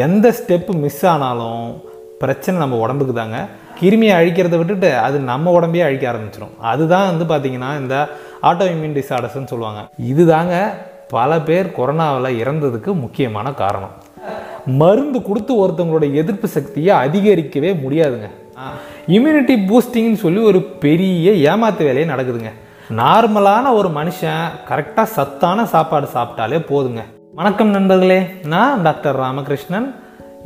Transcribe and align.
எந்த 0.00 0.26
step 0.36 0.74
miss 0.82 1.00
ஆனாலும் 1.06 1.64
பிரச்சனை 2.20 2.60
நம்ம 2.60 2.76
உடம்புக்கு 2.84 3.14
தாங்க. 3.14 3.38
கிருமியை 3.80 4.12
அழிக்கிறத 4.18 4.56
விட்டுட்டு 4.60 4.90
அது 5.06 5.16
நம்ம 5.18 5.52
உடம்பையே 5.58 5.82
அழிக்க 5.86 6.04
ஆரம்பிச்சிடும் 6.12 6.54
அதுதான் 6.70 7.08
வந்து 7.10 7.24
பார்த்தீங்கன்னா 7.32 7.70
இந்த 7.80 7.96
ஆட்டோ 8.48 8.66
இம்யூன் 8.72 8.96
டிசார்டர்ஸ்னு 8.98 9.50
சொல்லுவாங்க. 9.52 9.80
இதுதாங்க 10.12 10.54
பல 11.14 11.40
பேர் 11.48 11.72
கொரோனாவில் 11.78 12.38
இறந்ததுக்கு 12.42 12.90
முக்கியமான 13.04 13.52
காரணம். 13.62 13.94
மருந்து 14.82 15.20
கொடுத்து 15.22 15.54
ஒருத்தவங்களோட 15.62 16.08
எதிர்ப்பு 16.22 16.48
சக்தியை 16.56 16.92
அதிகரிக்கவே 17.06 17.72
முடியாதுங்க. 17.84 18.28
இம்யூனிட்டி 19.16 19.56
பூஸ்டிங்னு 19.70 20.20
சொல்லி 20.26 20.42
ஒரு 20.50 20.62
பெரிய 20.84 21.30
ஏமாத்து 21.52 21.82
வேலையே 21.88 22.12
நடக்குதுங்க. 22.12 22.52
நார்மலான 23.00 23.74
ஒரு 23.80 23.90
மனுஷன் 23.98 24.44
கரெக்டாக 24.70 25.12
சத்தான 25.16 25.66
சாப்பாடு 25.74 26.08
சாப்பிட்டாலே 26.14 26.60
போதுங்க. 26.70 27.02
வணக்கம் 27.38 27.70
நண்பர்களே 27.74 28.18
நான் 28.52 28.82
டாக்டர் 28.82 29.16
ராமகிருஷ்ணன். 29.20 29.86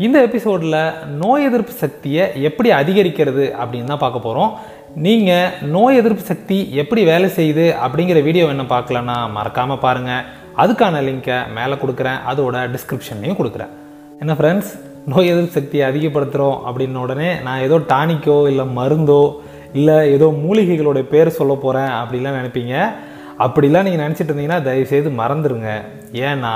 இந்த 0.06 0.18
எபிசோடில் 0.27 0.77
நோய் 1.22 1.44
எதிர்ப்பு 1.44 1.72
சக்தியை 1.80 2.24
எப்படி 2.48 2.68
அதிகரிக்கிறது 2.70 3.44
அப்படின்னு 3.62 3.90
தான் 3.92 4.02
பார்க்க 4.02 4.27
போகிறோம் 4.27 4.52
நீங்கள் 5.06 5.66
நோய் 5.72 5.98
எதிர்ப்பு 6.00 6.24
சக்தி 6.28 6.58
எப்படி 6.82 7.02
வேலை 7.04 7.30
செய்யுது 7.38 7.64
அப்படிங்கிற 7.86 8.20
வீடியோ 8.28 8.44
என்ன 8.54 8.66
பார்க்கலன்னா 8.74 9.16
மறக்காமல் 9.38 9.82
பாருங்கள் 9.86 10.22
அதுக்கான 10.64 11.00
லிங்கை 11.08 11.38
மேலே 11.56 11.78
கொடுக்குறேன். 11.82 12.20
அதோட 12.32 12.62
டிஸ்கிரிப்ஷன்லையும் 12.74 13.41
கொடுக்குறேன். 13.41 13.74
என்ன 14.20 14.36
ஃப்ரெண்ட்ஸ் 14.41 14.72
நோய் 15.14 15.32
எதிர்ப்பு 15.32 15.58
சக்தியை 15.58 15.84
அதிகப்படுத்துகிறோம் 15.91 16.62
அப்படின்ன 16.68 17.02
உடனே 17.06 17.32
நான் 17.48 17.66
ஏதோ 17.66 17.78
டானிக்கோ 17.94 18.38
இல்லை 18.52 18.66
மருந்தோ 18.78 19.22
இல்லை 19.80 19.98
ஏதோ 20.16 20.28
மூலிகைகளோட 20.46 21.02
பேர் 21.14 21.36
சொல்ல 21.41 21.55
போகிறேன் 21.66 21.92
அப்படிலாம் 22.02 22.41
நினைப்பீங்க. 22.41 22.77
அப்படிலாம் 23.44 23.86
நீங்கள் 23.86 24.02
நினச்சிட்டு 24.02 24.30
இருந்தீங்கன்னா 24.30 24.62
தயவுசெய்து 24.66 25.10
மறந்துடுங்க 25.18 25.70
ஏன்னா 26.20 26.55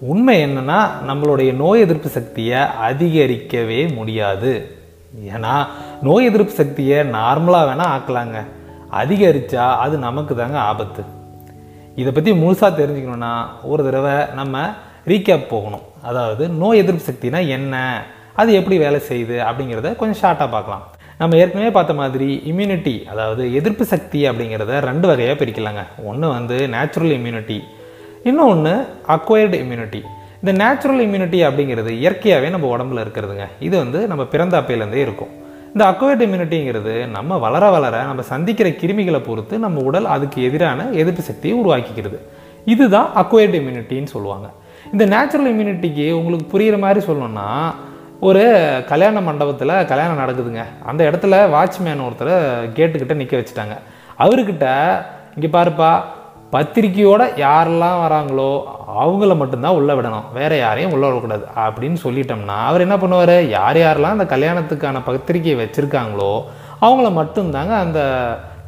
உண்மை 0.00 0.44
என்னன்னா 0.44 0.78
நம்மளுடைய 1.08 1.52
நோய் 1.52 1.80
எதிர்ப்பு 1.80 2.08
சக்தியை 2.08 2.60
அதிகரிக்கவே 2.88 3.94
முடியாது. 3.94 4.52
ஏன்னா 5.34 5.54
நோய் 6.02 6.24
எதிர்ப்பு 6.24 6.52
சக்தியை 6.52 6.98
நார்மலாக 7.00 7.68
வேணால் 7.70 7.92
ஆக்கலாங்க. 7.96 8.38
அதிகரித்தா 9.02 9.66
அது 9.84 9.96
நமக்கு 9.98 10.34
தாங்க 10.36 10.58
ஆபத்து. 10.58 11.04
இதை 11.94 12.12
பற்றி 12.12 12.30
முழுசாக 12.32 12.70
தெரிஞ்சுக்கணுன்னா 12.80 13.32
ஒரு 13.62 13.84
தடவை 13.84 14.34
நம்ம 14.34 14.64
ரீகேப் 15.06 15.48
போகணும். 15.48 15.84
அதாவது 16.02 16.48
நோய் 16.48 16.78
எதிர்ப்பு 16.78 17.04
சக்தினா 17.12 17.48
என்ன? 17.48 18.02
அது 18.34 18.52
எப்படி 18.52 18.76
வேலை 18.78 19.00
செய்யுது? 19.08 19.36
அப்படிங்கிறத 19.48 19.96
கொஞ்சம் 19.96 20.20
ஷார்ட்டாக 20.22 20.50
பார்க்கலாம். 20.50 20.84
நம்ம 21.18 21.36
ஏற்கனவே 21.36 21.70
பார்த்த 21.70 21.94
மாதிரி 21.94 22.42
இம்யூனிட்டி 22.46 22.94
அதாவது 23.04 23.54
எதிர்ப்பு 23.54 23.84
சக்தி 23.84 24.20
அப்படிங்கிறத 24.28 24.80
ரெண்டு 24.80 25.06
வகையாக 25.08 25.36
பிரிக்கலாங்க. 25.40 25.82
ஒன்று 26.04 26.28
வந்து 26.28 26.56
நேச்சுரல் 26.68 27.10
இம்யூனிட்டி 27.10 27.58
இன்னொன்று 28.28 28.74
அக்வயர்டு 29.14 29.56
இம்யூனிட்டி 29.62 30.00
இந்த 30.42 30.52
நேச்சுரல் 30.60 31.00
இம்யூனிட்டி 31.06 31.38
அப்படிங்கிறது 31.46 31.90
இயற்கையாகவே 32.02 32.48
நம்ம 32.54 32.66
உடம்புல 32.74 33.02
இருக்கிறதுங்க. 33.04 33.44
இது 33.66 33.74
வந்து 33.78 34.06
நம்ம 34.10 34.22
பிறந்த 34.24 34.54
அப்பையிலேருந்தே 34.60 35.00
இருக்கும். 35.06 35.32
இந்த 35.72 35.84
அக்வயர்டு 35.90 36.24
இம்யூனிட்டிங்கிறது 36.26 36.94
நம்ம 37.16 37.38
வளர 37.38 37.70
வளர 37.70 38.02
நம்ம 38.02 38.22
சந்திக்கிற 38.22 38.68
கிருமிகளை 38.80 39.20
பொறுத்து 39.28 39.58
நம்ம 39.58 39.82
உடல் 39.82 40.04
அதுக்கு 40.14 40.44
எதிரான 40.48 40.86
எதிர்ப்பு 41.02 41.22
சக்தியை 41.22 41.54
உருவாக்கிக்கிறது. 41.62 42.18
இதுதான் 42.64 43.08
அக்வயர்டு 43.22 43.58
இம்யூனிட்டின்னு 43.60 44.12
சொல்லுவாங்க. 44.14 44.48
இந்த 44.92 45.06
நேச்சுரல் 45.14 45.50
இம்யூனிட்டிக்கு 45.54 46.06
உங்களுக்கு 46.12 46.48
புரிகிற 46.54 46.78
மாதிரி 46.78 47.06
சொல்லணும்னா 47.06 47.48
ஒரு 48.20 48.44
கல்யாண 48.88 49.20
மண்டபத்தில் 49.20 49.74
கல்யாணம் 49.92 50.20
நடக்குதுங்க. 50.22 50.62
அந்த 50.84 51.00
இடத்துல 51.10 51.36
வாட்ச்மேன் 51.56 52.04
ஒருத்தர் 52.08 52.34
கேட்டுக்கிட்ட 52.76 53.14
நிற்க 53.14 53.36
வச்சுட்டாங்க. 53.36 53.74
அவர்கிட்ட 54.18 54.66
இங்கே 55.36 55.50
பாருப்பா 55.58 55.90
பத்திரிக்கையோட 56.54 57.22
யாரெல்லாம் 57.44 58.00
வராங்களோ 58.04 58.50
அவங்கள 59.02 59.32
மட்டும்தான் 59.40 59.76
உள்ளே 59.78 59.94
விடணும். 59.98 60.26
வேற 60.38 60.52
யாரையும் 60.64 60.92
உள்ளே 60.94 61.06
விடக்கூடாது. 61.08 61.44
அப்படின்னு 61.64 61.98
சொல்லிட்டோம்னா 62.04 62.56
அவர் 62.70 62.84
என்ன 62.86 62.96
பண்ணுவார்? 63.02 63.36
யார் 63.56 63.78
யாரெல்லாம் 63.84 64.16
அந்த 64.16 64.26
கல்யாணத்துக்கான 64.34 65.02
பத்திரிக்கையை 65.08 65.56
வச்சுருக்காங்களோ 65.62 66.32
அவங்கள 66.86 67.08
மட்டும்தாங்க 67.20 67.74
அந்த 67.84 68.00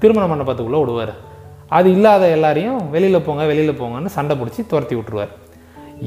திருமண 0.03 0.25
மண்டபத்துக்குள்ளே 0.33 0.81
விடுவார். 0.83 1.15
அது 1.77 1.89
இல்லாத 1.97 2.25
எல்லாரையும் 2.37 2.81
வெளியில் 2.95 3.25
போங்க 3.27 3.45
வெளியில் 3.53 3.79
போங்கன்னு 3.81 4.17
சண்டை 4.17 4.35
பிடிச்சி 4.41 4.61
துரத்தி 4.73 4.95
விட்டுருவார். 4.97 5.33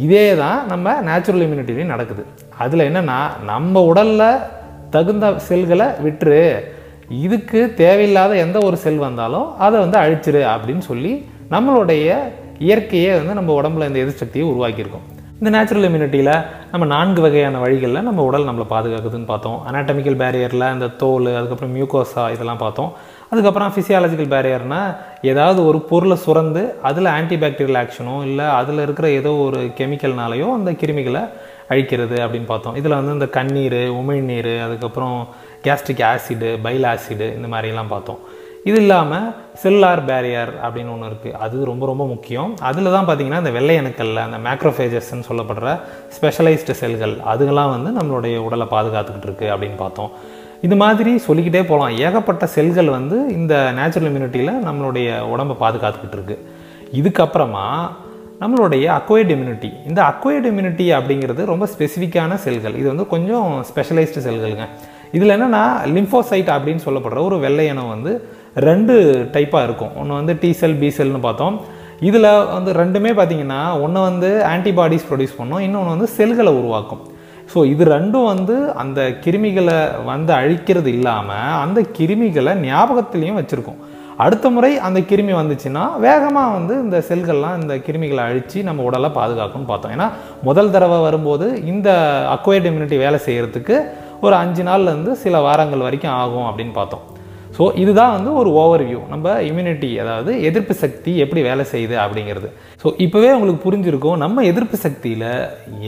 இதே 0.06 0.26
தான் 0.42 0.60
நம்ம 0.72 0.94
நேச்சுரல் 1.08 1.44
இம்யூனிட்டிலையும் 1.46 1.94
நடக்குது. 1.94 2.24
அதில் 2.64 2.88
என்னென்னா 2.90 3.20
நம்ம 3.52 3.82
உடலில் 3.92 4.44
தகுந்த 4.96 5.26
செல்களை 5.48 5.88
விட்டுரு. 6.06 6.44
இதுக்கு 7.26 7.60
தேவையில்லாத 7.82 8.34
எந்த 8.46 8.58
ஒரு 8.68 8.78
செல் 8.86 9.04
வந்தாலும் 9.08 9.48
அதை 9.66 9.78
வந்து 9.84 9.98
அழிச்சிரு 10.04 10.42
அப்படின்னு 10.54 10.84
சொல்லி 10.92 11.14
நம்மளுடைய 11.54 12.08
இயற்கையே 12.60 13.12
வந்து 13.18 13.34
நம்ம 13.34 13.62
உடம்புல 13.62 13.88
இந்த 13.88 14.00
எதிர்சக்தியை 14.00 14.22
சக்தியை 14.22 14.48
உருவாக்கியிருக்கோம். 14.50 15.06
இந்த 15.42 15.50
நேச்சுரல் 15.50 15.86
இம்யூனிட்டியில் 15.90 16.46
நம்ம 16.72 16.86
நான்கு 16.86 17.22
வகையான 17.22 17.58
வழிகளில் 17.58 18.02
நம்ம 18.02 18.24
உடல் 18.24 18.46
நம்மளை 18.46 18.66
பாதுகாக்குதுன்னு 18.70 19.26
பார்த்தோம். 19.26 19.62
அனாட்டமிக்கல் 19.72 20.20
பேரியரில் 20.22 20.74
இந்த 20.74 20.88
தோல் 20.88 21.36
அதுக்கப்புறம் 21.36 21.76
மியூகோசா 21.76 22.32
இதெல்லாம் 22.34 22.58
பார்த்தோம். 22.58 22.92
அதுக்கப்புறம் 23.30 23.72
ஃபிசியாலஜிக்கல் 23.76 24.32
பேரியர்னா 24.36 24.82
ஏதாவது 25.22 25.66
ஒரு 25.66 25.80
பொருளை 25.82 26.18
சுரந்து 26.26 26.80
அதில் 26.82 27.06
ஆன்டிபாக்டீரியல் 27.06 27.80
ஆக்ஷனோ 27.84 28.22
இல்லை 28.22 28.46
அதில் 28.46 28.84
இருக்கிற 28.88 29.10
ஏதோ 29.10 29.32
ஒரு 29.32 29.58
கெமிக்கல்னாலேயோ 29.78 30.50
அந்த 30.54 30.72
கிருமிகளை 30.72 31.30
அழிக்கிறது 31.70 32.18
அப்படின்னு 32.26 32.46
பார்த்தோம். 32.46 32.76
இதில் 32.76 33.00
வந்து 33.00 33.14
இந்த 33.14 33.28
கண்ணீர் 33.28 33.80
உமிழ்நீர் 34.02 34.64
அதுக்கப்புறம் 34.64 35.28
கேஸ்ட்ரிக் 35.64 36.06
ஆசிடு 36.14 36.60
பைல் 36.62 36.84
ஆசிடு 36.84 37.28
இந்த 37.36 37.48
மாதிரிலாம் 37.52 37.94
பார்த்தோம். 37.96 38.20
இது 38.68 38.78
இல்லாமல் 38.84 39.28
செல்லார் 39.62 40.02
பேரியர் 40.10 40.52
அப்படின்னு 40.64 40.92
ஒன்று 40.96 41.10
இருக்குது 41.10 41.38
அது 41.44 41.58
ரொம்ப 41.70 41.84
ரொம்ப 41.92 42.04
முக்கியம். 42.12 42.50
அதில் 42.70 42.92
தான் 42.96 43.08
பார்த்தீங்கன்னா 43.08 43.40
இந்த 43.44 43.54
வெள்ளை 43.58 43.76
அணுக்கல்ல 43.82 44.24
அந்த 44.28 44.38
மேக்ரோஃபேஜஸ்ன்னு 44.48 45.28
சொல்லப்படுற 45.30 45.68
ஸ்பெஷலைஸ்டு 46.16 46.76
செல்கள் 46.82 47.14
அதுகெல்லாம் 47.34 47.72
வந்து 47.76 47.92
நம்மளுடைய 48.00 48.36
உடலை 48.48 48.68
பாதுகாத்துக்கிட்டு 48.76 49.30
இருக்குது 49.30 49.52
அப்படின்னு 49.54 49.78
பார்த்தோம். 49.84 50.12
இது 50.68 50.76
மாதிரி 50.84 51.12
சொல்லிக்கிட்டே 51.28 51.64
போகலாம் 51.72 51.96
ஏகப்பட்ட 52.06 52.46
செல்கள் 52.58 52.90
வந்து 52.98 53.18
இந்த 53.38 53.56
நேச்சுரல் 53.80 54.10
இம்யூனிட்டியில் 54.10 54.54
நம்மளுடைய 54.68 55.10
உடம்பை 55.34 55.56
பாதுகாத்துக்கிட்டு 55.64 56.18
இருக்கு. 56.20 56.38
இதுக்கப்புறமா 57.00 57.66
நம்மளுடைய 58.42 58.86
அக்வைர்டு 58.98 59.32
இம்யூனிட்டி 59.36 59.70
இந்த 59.90 60.00
அக்வைர்டு 60.12 60.50
இம்யூனிட்டி 60.52 60.86
அப்படிங்கிறது 60.98 61.42
ரொம்ப 61.54 61.66
ஸ்பெசிஃபிக்கான 61.74 62.34
செல்கள். 62.46 62.76
இது 62.82 62.88
வந்து 62.94 63.06
கொஞ்சம் 63.14 63.48
ஸ்பெஷலைஸ்டு 63.70 64.26
செல்களுங்க. 64.28 64.68
இதில் 65.18 65.36
என்னென்னா 65.36 65.64
லிம்போசைட் 65.96 66.50
அப்படின்னு 66.56 66.86
சொல்லப்படுற 66.88 67.22
ஒரு 67.30 67.38
வெள்ளையனம் 67.46 67.94
வந்து 67.96 68.12
ரெண்டு 68.68 68.96
டைப்பாக 69.36 69.68
இருக்கும். 69.68 69.94
ஒன்று 70.02 70.20
வந்து 70.20 70.34
டி 70.42 70.52
செல் 70.62 70.80
பி 70.82 70.90
செல்னு 70.98 71.22
பார்த்தோம். 71.28 71.58
இதில் 72.08 72.30
வந்து 72.56 72.72
ரெண்டுமே 72.82 73.12
பார்த்தீங்கன்னா 73.20 73.62
ஒன்று 73.86 74.02
வந்து 74.10 74.30
ஆன்டிபாடிஸ் 74.54 75.08
ப்ரொடியூஸ் 75.10 75.40
பண்ணும் 75.40 75.64
இன்னொன்று 75.68 75.96
வந்து 75.96 76.10
செல்களை 76.18 76.52
உருவாக்கும். 76.60 77.04
ஸோ 77.52 77.60
இது 77.74 77.84
ரெண்டும் 77.96 78.28
வந்து 78.34 78.56
அந்த 78.82 79.02
கிருமிகளை 79.24 79.78
வந்து 80.10 80.32
அழிக்கிறது 80.40 80.90
இல்லாமல் 80.98 81.56
அந்த 81.64 81.80
கிருமிகளை 81.98 82.54
ஞாபகத்துலேயும் 82.66 83.40
வச்சுருக்கோம். 83.40 83.80
அடுத்த 84.24 84.48
முறை 84.56 84.72
அந்த 84.88 85.00
கிருமி 85.10 85.34
வந்துச்சுன்னா 85.40 85.84
வேகமாக 86.06 86.56
வந்து 86.58 86.74
இந்த 86.86 86.98
செல்கள்லாம் 87.10 87.60
இந்த 87.62 87.74
கிருமிகளை 87.86 88.24
அழித்து 88.30 88.64
நம்ம 88.70 88.84
உடலை 88.90 89.10
பாதுகாக்கும்னு 89.18 89.70
பார்த்தோம். 89.72 89.94
ஏன்னா 89.96 90.08
முதல் 90.48 90.74
தடவை 90.74 90.98
வரும்போது 91.08 91.48
இந்த 91.74 91.90
அக்வைர்ட் 92.36 92.68
இம்யூனிட்டி 92.72 93.00
வேலை 93.06 93.20
செய்கிறதுக்கு 93.28 93.78
ஒரு 94.26 94.36
அஞ்சு 94.44 94.66
நாள்லேருந்து 94.70 95.14
சில 95.24 95.40
வாரங்கள் 95.48 95.88
வரைக்கும் 95.88 96.18
ஆகும் 96.22 96.48
அப்படின்னு 96.50 96.76
பார்த்தோம். 96.80 97.06
ஸோ 97.60 97.66
இதுதான் 97.84 98.14
வந்து 98.16 98.32
ஒரு 98.42 98.50
ஓவர் 98.60 98.84
வியூ 98.90 99.00
நம்ம 99.14 99.32
இம்யூனிட்டி 99.48 99.90
அதாவது 100.02 100.32
எதிர்ப்பு 100.50 100.74
சக்தி 100.84 101.12
எப்படி 101.24 101.42
வேலை 101.48 101.64
செய்யுது 101.72 101.96
அப்படிங்கிறது. 102.04 102.50
ஸோ 102.84 102.88
இப்போவே 103.06 103.32
உங்களுக்கு 103.38 103.66
புரிஞ்சிருக்கும் 103.66 104.22
நம்ம 104.24 104.44
எதிர்ப்பு 104.52 104.78
சக்தியில் 104.86 105.26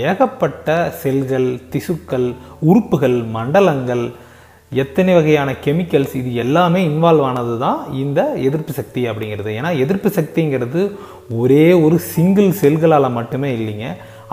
ஏகப்பட்ட 0.07 0.75
செல்கள் 1.03 1.47
திசுக்கள் 1.75 2.27
உறுப்புகள் 2.69 3.17
மண்டலங்கள் 3.37 4.03
எத்தனை 4.81 5.13
வகையான 5.17 5.49
கெமிக்கல்ஸ் 5.63 6.13
இது 6.19 6.29
எல்லாமே 6.43 6.81
இன்வால்வ் 6.89 7.25
ஆனது 7.29 7.55
தான் 7.63 7.79
இந்த 8.03 8.19
எதிர்ப்பு 8.47 8.73
சக்தி 8.77 9.01
அப்படிங்கிறது. 9.09 9.49
ஏன்னா 9.59 9.71
எதிர்ப்பு 9.83 10.09
சக்திங்கிறது 10.17 10.81
ஒரே 11.39 11.65
ஒரு 11.85 11.97
சிங்கிள் 12.13 12.51
செல்களால் 12.61 13.15
மட்டுமே 13.19 13.49
இல்லைங்க. 13.57 13.87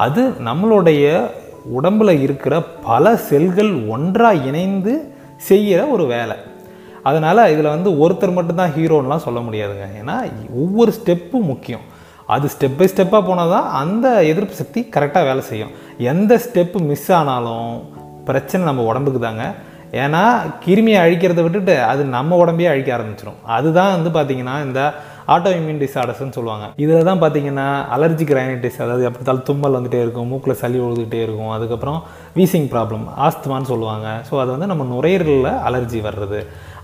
அது 0.07 0.25
நம்மளுடைய 0.49 1.05
உடம்பில் 1.79 2.23
இருக்கிற 2.27 2.55
பல 2.91 3.17
செல்கள் 3.31 3.73
ஒன்றாக 3.95 4.45
இணைந்து 4.51 4.95
செய்கிற 5.49 5.81
ஒரு 5.95 6.07
வேலை. 6.15 6.37
அதனால் 7.09 7.51
இதில் 7.55 7.75
வந்து 7.75 7.91
ஒருத்தர் 8.03 8.37
மட்டும்தான் 8.39 8.75
ஹீரோன்லாம் 8.77 9.25
சொல்ல 9.27 9.41
முடியாதுங்க. 9.47 9.87
ஏன்னா 10.01 10.17
ஒவ்வொரு 10.63 10.93
ஸ்டெப்பும் 10.99 11.49
முக்கியம். 11.53 11.87
அது 12.35 12.47
ஸ்டெப் 12.55 12.79
பை 12.79 12.87
ஸ்டெப்பாக 12.93 13.23
போனால் 13.29 13.55
தான் 13.57 13.69
அந்த 13.83 14.07
எதிர்ப்பு 14.33 14.55
சக்தி 14.61 14.81
கரெக்டாக 14.95 15.29
வேலை 15.29 15.43
செய்யும். 15.51 15.73
எந்த 16.13 16.33
ஸ்டெப்பு 16.47 16.79
மிஸ் 16.89 17.11
ஆனாலும் 17.19 17.71
பிரச்சனை 18.31 18.63
நம்ம 18.71 18.83
உடம்புக்கு 18.91 19.21
தாங்க. 19.27 19.45
ஏன்னா 20.01 20.23
கிருமியை 20.65 20.99
அழிக்கிறத 21.03 21.43
விட்டுட்டு 21.45 21.75
அது 21.91 22.03
நம்ம 22.17 22.37
உடம்பையே 22.43 22.71
அழிக்க 22.73 22.91
ஆரம்பிச்சிடும் 22.97 23.39
அதுதான் 23.57 23.95
வந்து 23.97 24.11
பார்த்திங்கன்னா 24.17 24.57
இந்த 24.67 24.81
ஆட்டோ 25.35 25.51
இம்யூன் 25.57 25.81
டிசார்டர்ஸ்னு 25.83 26.37
சொல்லுவாங்க. 26.37 26.67
இதில் 26.83 27.09
தான் 27.09 27.21
பார்த்தீங்கன்னா 27.23 27.67
அலர்ஜிக் 27.95 28.35
ரைனைட்டிஸ் 28.39 28.79
அதாவது 28.85 29.07
எப்படித்தாலும் 29.09 29.47
தும்மல் 29.49 29.77
வந்துகிட்டே 29.77 30.01
இருக்கும் 30.05 30.31
மூக்கில் 30.33 30.59
சளி 30.63 30.79
ஒழுதுகிட்டே 30.87 31.21
இருக்கும் 31.27 31.53
அதுக்கப்புறம் 31.57 31.99
வீசிங் 32.39 32.69
ப்ராப்ளம் 32.75 33.05
ஆஸ்துமான்னு 33.27 33.71
சொல்லுவாங்க. 33.73 34.09
ஸோ 34.29 34.35
அது 34.43 34.51
வந்து 34.55 34.71
நம்ம 34.73 34.87
நுரையீரலில் 34.95 35.53
அலர்ஜி 35.71 36.01
வர்றது. 36.09 36.41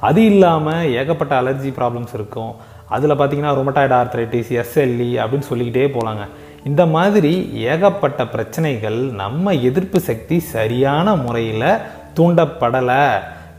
அது 0.09 0.21
இல்லாமல் 0.31 0.89
ஏகப்பட்ட 1.01 1.33
அலர்ஜி 1.41 1.71
ப்ராப்ளம்ஸ் 1.79 2.15
இருக்கும். 2.19 2.53
அதில் 2.95 3.19
பார்த்தீங்கன்னா 3.19 3.53
ரொமட்டாய்டு 3.59 3.95
ஆர்த்ரைட்டிஸ் 4.01 4.51
எஸ்எல்இ 4.63 5.11
அப்படின்னு 5.23 5.49
சொல்லிக்கிட்டே 5.51 5.87
போகலாங்க 5.97 6.25
இந்த 6.71 6.83
மாதிரி 6.95 7.33
ஏகப்பட்ட 7.73 8.21
பிரச்சனைகள் 8.35 8.99
நம்ம 9.23 9.55
எதிர்ப்பு 9.69 9.99
சக்தி 10.09 10.37
சரியான 10.55 11.17
முறையில் 11.25 11.71
தூண்டப்படலை. 12.19 13.05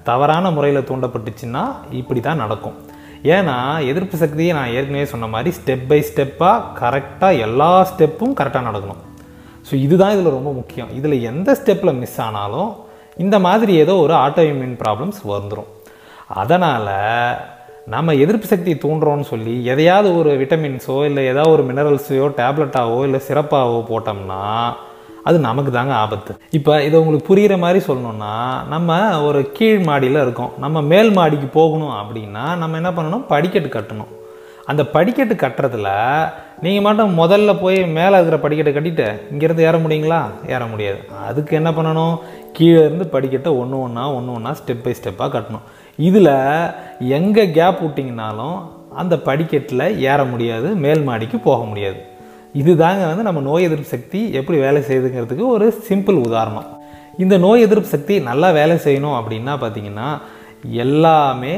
தவறான 0.09 0.51
முறையில் 0.55 0.87
தூண்டப்பட்டுச்சுன்னா 0.89 1.63
இப்படி 1.99 2.19
தான் 2.27 2.41
நடக்கும். 2.43 2.77
ஏன்னா 3.35 3.57
எதிர்ப்பு 3.91 4.15
சக்தியை 4.23 4.51
நான் 4.57 4.73
ஏற்கனவே 4.77 5.05
சொன்ன 5.13 5.29
மாதிரி 5.35 5.51
ஸ்டெப் 5.59 5.85
பை 5.91 5.99
ஸ்டெப்பாக 6.09 6.65
கரெக்டாக 6.81 7.41
எல்லா 7.45 7.69
ஸ்டெப்பும் 7.91 8.35
கரெக்டாக 8.39 8.67
நடக்கணும். 8.69 9.01
ஸோ 9.67 9.73
இதுதான் 9.85 10.13
இதில் 10.15 10.35
ரொம்ப 10.37 10.51
முக்கியம். 10.59 10.91
இதில் 10.99 11.25
எந்த 11.31 11.49
ஸ்டெப்பில் 11.61 11.99
மிஸ் 12.01 12.19
ஆனாலும் 12.25 12.71
இந்த 13.23 13.35
மாதிரி 13.47 13.73
ஏதோ 13.85 13.95
ஒரு 14.05 14.15
ஆட்டோஇம்யூன் 14.25 14.77
ப்ராப்ளம்ஸ் 14.83 15.21
வந்துடும் 15.33 15.71
அதனால் 16.27 16.89
நம்ம 17.87 18.13
எதிர்ப்பு 18.13 18.47
சக்தி 18.47 18.73
தூண்டுறோம்னு 18.73 19.21
சொல்லி 19.21 19.65
எதையாவது 19.65 20.17
ஒரு 20.17 20.31
விட்டமின்ஸோ 20.31 21.05
இல்லை 21.05 21.25
ஏதாவது 21.25 21.51
ஒரு 21.51 21.63
மினரல்ஸையோ 21.63 22.27
டேப்லெட்டாவோ 22.41 23.03
இல்லை 23.03 23.21
சிறப்பாகவோ 23.27 23.79
போட்டோம்னா 23.89 24.41
அது 25.23 25.39
நமக்கு 25.39 25.71
தாங்க 25.71 25.93
ஆபத்து. 25.93 26.37
இப்போ 26.51 26.83
இதை 26.83 26.99
உங்களுக்கு 26.99 27.27
புரிகிற 27.29 27.57
மாதிரி 27.57 27.85
சொல்லணும்னா 27.85 28.33
நம்ம 28.67 29.21
ஒரு 29.21 29.51
கீழ் 29.51 29.79
மாடியில் 29.79 30.21
இருக்கோம். 30.21 30.51
நம்ம 30.57 30.81
மேல் 30.81 31.11
மாடிக்கு 31.11 31.45
போகணும் 31.45 31.95
அப்படின்னா 32.01 32.43
நம்ம 32.55 32.75
என்ன 32.75 32.91
பண்ணணும்? 32.91 33.25
படிக்கட்டு 33.27 33.69
கட்டணும். 33.77 34.11
அந்த 34.65 34.83
படிக்கட்டு 34.83 35.35
கட்டுறதுல 35.35 35.89
நீங்கள் 36.61 36.83
மட்டும் 36.83 37.17
முதல்ல 37.19 37.59
போய் 37.59 37.85
மேலே 37.85 38.19
இருக்கிற 38.19 38.37
படிக்கட்டை 38.43 38.73
கட்டிட்டு 38.75 39.21
இங்கேருந்து 39.31 39.59
ஏற 39.59 39.77
முடியுங்களா? 39.77 40.21
ஏற 40.47 40.65
முடியாது. 40.65 40.99
அதுக்கு 41.27 41.55
என்ன 41.55 41.71
பண்ணணும்? 41.71 42.17
கீழே 42.53 42.79
இருந்து 42.79 43.07
படிக்கட்டை 43.11 43.57
ஒன்று 43.57 43.79
ஒன்றா 43.79 44.11
ஒன்று 44.11 44.33
ஒன்றா 44.33 44.51
ஸ்டெப் 44.51 44.83
பை 44.83 44.95
ஸ்டெப்பாக 44.99 45.29
கட்டணும். 45.35 45.65
இதில் 45.99 46.33
எங்கே 47.17 47.43
கேப் 47.57 47.81
விட்டிங்கனாலும் 47.83 48.57
அந்த 49.01 49.15
படிக்கட்டில் 49.27 49.85
ஏற 50.09 50.19
முடியாது 50.31 50.67
மேல் 50.83 51.01
மாடிக்கு 51.07 51.37
போக 51.47 51.61
முடியாது. 51.69 51.99
இதுதாங்க 52.61 53.03
வந்து 53.11 53.27
நம்ம 53.27 53.41
நோய் 53.47 53.67
எதிர்ப்பு 53.67 53.93
சக்தி 53.93 54.19
எப்படி 54.39 54.57
வேலை 54.65 54.81
செய்யுதுங்கிறதுக்கு 54.89 55.45
ஒரு 55.55 55.65
சிம்பிள் 55.87 56.19
உதாரணம். 56.27 56.67
இந்த 57.23 57.35
நோய் 57.45 57.65
எதிர்ப்பு 57.65 57.89
சக்தி 57.95 58.15
நல்லா 58.29 58.49
வேலை 58.59 58.75
செய்யணும் 58.85 59.17
அப்படின்னா 59.19 59.53
பார்த்திங்கன்னா 59.63 60.07
எல்லாமே 60.83 61.55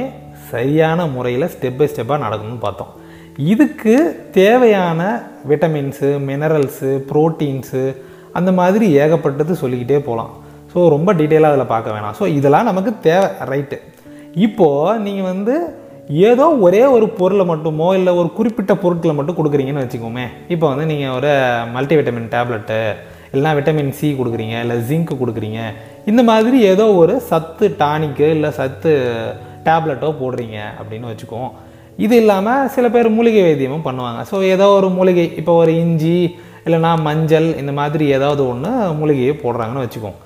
சரியான 0.52 1.06
முறையில் 1.16 1.52
ஸ்டெப் 1.54 1.78
பை 1.80 1.88
ஸ்டெப்பாக 1.92 2.24
நடக்கணும்னு 2.26 2.66
பார்த்தோம். 2.66 2.92
இதுக்கு 3.52 3.96
தேவையான 4.40 5.02
விட்டமின்ஸு 5.50 6.10
மினரல்ஸு 6.30 6.92
ப்ரோட்டீன்ஸு 7.12 7.84
அந்த 8.40 8.52
மாதிரி 8.60 8.86
ஏகப்பட்டது 9.04 9.54
சொல்லிக்கிட்டே 9.62 10.00
போகலாம் 10.10 10.34
ஸோ 10.72 10.88
ரொம்ப 10.96 11.10
டீட்டெயிலாக 11.20 11.54
அதில் 11.54 11.72
பார்க்க 11.74 11.96
வேணாம். 11.96 12.16
ஸோ 12.20 12.26
இதெல்லாம் 12.38 12.70
நமக்கு 12.70 12.92
தேவை 13.08 13.30
ரைட்டு 13.52 13.78
இப்போது 14.46 15.02
நீங்கள் 15.06 15.30
வந்து 15.34 15.56
ஏதோ 16.30 16.46
ஒரே 16.66 16.82
ஒரு 16.96 17.06
பொருளை 17.20 17.46
மட்டுமோ 17.52 17.88
இல்லை 17.98 18.12
ஒரு 18.20 18.30
குறிப்பிட்ட 18.38 18.74
பொருட்களை 18.84 19.14
மட்டும் 19.18 19.38
கொடுக்குறீங்கன்னு 19.40 19.84
வச்சுக்கோமே. 19.84 20.26
இப்போ 20.54 20.66
வந்து 20.72 20.86
நீங்கள் 20.92 21.16
ஒரு 21.18 21.32
மல்டிவிட்டமின் 21.76 22.34
டேப்லெட்டு 22.36 22.80
இல்லைனா 23.32 23.52
விட்டமின் 23.58 23.96
சி 24.00 24.08
கொடுக்குறீங்க 24.20 24.56
இல்லை 24.64 24.76
ஜிங்க் 24.90 25.12
கொடுக்குறீங்க. 25.22 25.62
இந்த 26.12 26.22
மாதிரி 26.30 26.58
ஏதோ 26.74 26.86
ஒரு 27.02 27.16
சத்து 27.30 27.66
டானிக்கு 27.82 28.28
இல்லை 28.36 28.52
சத்து 28.60 28.92
டேப்லெட்டோ 29.66 30.12
போடுறீங்க 30.22 30.58
அப்படின்னு 30.80 31.10
வச்சுக்குவோம். 31.12 31.54
இது 32.06 32.16
இல்லாமல் 32.22 32.70
சில 32.76 32.86
பேர் 32.94 33.16
மூலிகை 33.18 33.42
வைத்தியமும் 33.48 33.88
பண்ணுவாங்க. 33.90 34.22
ஸோ 34.32 34.38
ஏதோ 34.54 34.68
ஒரு 34.78 34.90
மூலிகை 34.98 35.26
இப்போ 35.42 35.54
ஒரு 35.64 35.74
இஞ்சி 35.84 36.18
இல்லைனா 36.66 36.94
மஞ்சள் 37.08 37.50
இந்த 37.62 37.74
மாதிரி 37.80 38.06
ஏதாவது 38.18 38.42
ஒன்று 38.52 38.72
மூலிகையை 39.02 39.36
போடுறாங்கன்னு 39.44 39.86
வச்சுக்குவோம். 39.86 40.20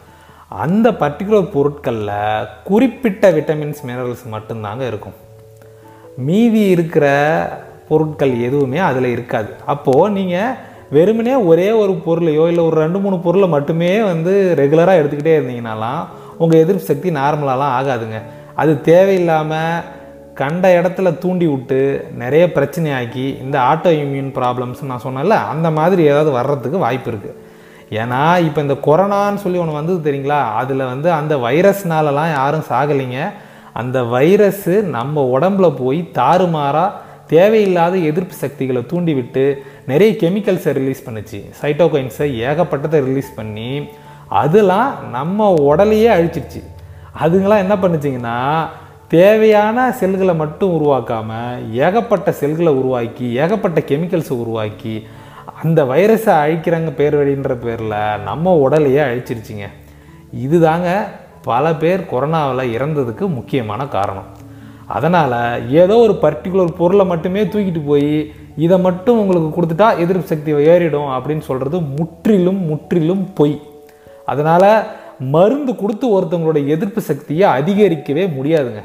அந்த 0.51 0.87
பர்டிகுலர் 1.01 1.51
பொருட்களில் 1.53 2.47
குறிப்பிட்ட 2.63 3.31
விட்டமின்ஸ் 3.31 3.81
மினரல்ஸ் 3.87 4.23
மட்டும்தாங்க 4.33 4.83
இருக்கும். 4.91 5.17
மீதி 6.27 6.61
இருக்கிற 6.75 7.05
பொருட்கள் 7.89 8.33
எதுவுமே 8.47 8.79
அதில் 8.87 9.13
இருக்காது. 9.13 9.51
அப்போது 9.73 10.11
நீங்கள் 10.17 10.57
வெறுமனே 10.97 11.35
ஒரே 11.51 11.69
ஒரு 11.71 11.93
பொருளையோ 12.05 12.45
இல்லை 12.51 12.63
ஒரு 12.63 12.77
ரெண்டு 12.83 12.99
மூணு 12.99 13.17
பொருளை 13.25 13.47
மட்டுமே 13.55 13.91
வந்து 14.01 14.33
ரெகுலராக 14.61 14.99
எடுத்துக்கிட்டே 15.01 15.37
இருந்தீங்கனாலாம் 15.37 16.01
உங்கள் 16.37 16.61
எதிர்ப்பு 16.63 16.89
சக்தி 16.89 17.09
நார்மலாலாம் 17.19 17.75
ஆகாதுங்க. 17.79 18.19
அது 18.61 18.81
தேவையில்லாமல் 18.81 19.83
கண்ட 20.41 20.65
இடத்துல 20.79 21.07
தூண்டி 21.23 21.47
விட்டு 21.47 21.79
நிறைய 22.21 22.43
பிரச்சனையாக்கி 22.57 23.25
இந்த 23.43 23.57
ஆட்டோ 23.69 23.91
இம்யூன் 24.03 24.31
ப்ராப்ளம்ஸ் 24.37 24.81
நான் 24.91 25.05
சொன்னேன்ல 25.07 25.37
அந்த 25.53 25.69
மாதிரி 25.79 26.03
ஏதாவது 26.11 26.31
வர்றதுக்கு 26.39 26.77
வாய்ப்பு 26.85 27.11
இருக்குது 27.11 27.40
ஏன்னா 27.99 28.21
இப்போ 28.47 28.59
இந்த 28.65 28.75
கொரோனான்னு 28.87 29.41
சொல்லி 29.43 29.59
ஒன்று 29.61 29.79
வந்தது 29.79 29.99
தெரியுங்களா? 30.07 30.41
அதில் 30.61 30.89
வந்து 30.91 31.09
அந்த 31.19 31.33
வைரஸ்னாலலாம் 31.45 32.33
யாரும் 32.39 32.67
சாகலைங்க. 32.71 33.21
அந்த 33.81 33.97
வைரஸ்ஸு 34.15 34.75
நம்ம 34.97 35.23
உடம்புல 35.35 35.67
போய் 35.81 35.99
தாறுமாறாக 36.19 36.97
தேவையில்லாத 37.33 37.95
எதிர்ப்பு 38.09 38.35
சக்திகளை 38.43 38.81
தூண்டிவிட்டு 38.91 39.43
நிறைய 39.91 40.11
கெமிக்கல்ஸை 40.23 40.71
ரிலீஸ் 40.79 41.05
பண்ணுச்சு. 41.07 41.39
சைட்டோகைன்ஸை 41.61 42.27
ஏகப்பட்டதை 42.49 42.99
ரிலீஸ் 43.09 43.31
பண்ணி 43.39 43.71
அதெல்லாம் 44.41 44.89
நம்ம 45.17 45.49
உடலையே 45.69 46.09
அழிச்சிருச்சு. 46.17 46.61
அதுங்களாம் 47.23 47.63
என்ன 47.65 47.75
பண்ணுச்சிங்கன்னா 47.83 48.37
தேவையான 49.07 49.77
செல்களை 49.99 50.33
மட்டும் 50.41 50.73
உருவாக்காமல் 50.77 51.63
ஏகப்பட்ட 51.85 52.31
செல்களை 52.41 52.71
உருவாக்கி 52.81 53.25
ஏகப்பட்ட 53.43 53.79
கெமிக்கல்ஸை 53.89 54.35
உருவாக்கி 54.43 54.93
அந்த 55.63 55.79
வைரஸை 55.91 56.33
அழிக்கிறாங்க 56.43 56.91
பேர் 56.99 57.15
வழின்ற 57.19 57.53
பேரில் 57.63 57.97
நம்ம 58.27 58.53
உடலையே 58.65 59.01
அழிச்சிருச்சிங்க. 59.07 59.65
இதுதாங்க 60.45 60.89
பல 61.49 61.73
பேர் 61.81 62.01
கொரோனாவில் 62.11 62.71
இறந்ததுக்கு 62.75 63.25
முக்கியமான 63.37 63.81
காரணம். 63.95 64.29
அதனால் 64.97 65.35
ஏதோ 65.81 65.95
ஒரு 66.05 66.13
பர்டிகுலர் 66.23 66.77
பொருளை 66.79 67.05
மட்டுமே 67.11 67.43
தூக்கிட்டு 67.43 67.81
போய் 67.91 68.09
இதை 68.65 68.77
மட்டும் 68.87 69.19
உங்களுக்கு 69.23 69.49
கொடுத்துட்டா 69.57 69.89
எதிர்ப்பு 70.03 70.31
சக்தி 70.31 70.53
ஏறிடும் 70.73 71.11
அப்படின்னு 71.17 71.43
சொல்கிறது 71.49 71.77
முற்றிலும் 71.99 72.61
முற்றிலும் 72.71 73.23
பொய். 73.39 73.55
அதனால் 74.31 74.69
மருந்து 75.35 75.73
கொடுத்து 75.81 76.05
ஒருத்தவங்களோட 76.15 76.61
எதிர்ப்பு 76.75 77.01
சக்தியை 77.11 77.47
அதிகரிக்கவே 77.59 78.25
முடியாதுங்க. 78.37 78.81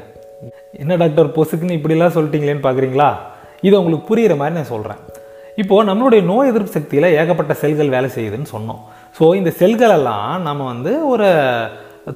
என்ன 0.81 0.95
டாக்டர் 1.03 1.35
பொசுக்குன்னு 1.37 1.77
இப்படிலாம் 1.79 2.17
சொல்லிட்டீங்களேன்னு 2.17 2.67
பார்க்குறீங்களா 2.67 3.09
இதை 3.67 3.75
உங்களுக்கு 3.79 4.09
புரிகிற 4.11 4.35
மாதிரி 4.41 4.57
நான் 4.59 4.73
சொல்கிறேன் 4.73 5.01
இப்போது 5.61 5.87
நம்மளுடைய 5.89 6.21
நோய் 6.31 6.49
எதிர்ப்பு 6.51 6.75
சக்தியில் 6.77 7.13
ஏகப்பட்ட 7.19 7.53
செல்கள் 7.63 7.93
வேலை 7.95 8.09
செய்யுதுன்னு 8.15 8.49
சொன்னோம். 8.55 8.81
ஸோ 9.17 9.23
இந்த 9.39 9.51
செல்களெல்லாம் 9.61 10.31
நம்ம 10.47 10.65
வந்து 10.73 10.91
ஒரு 11.13 11.29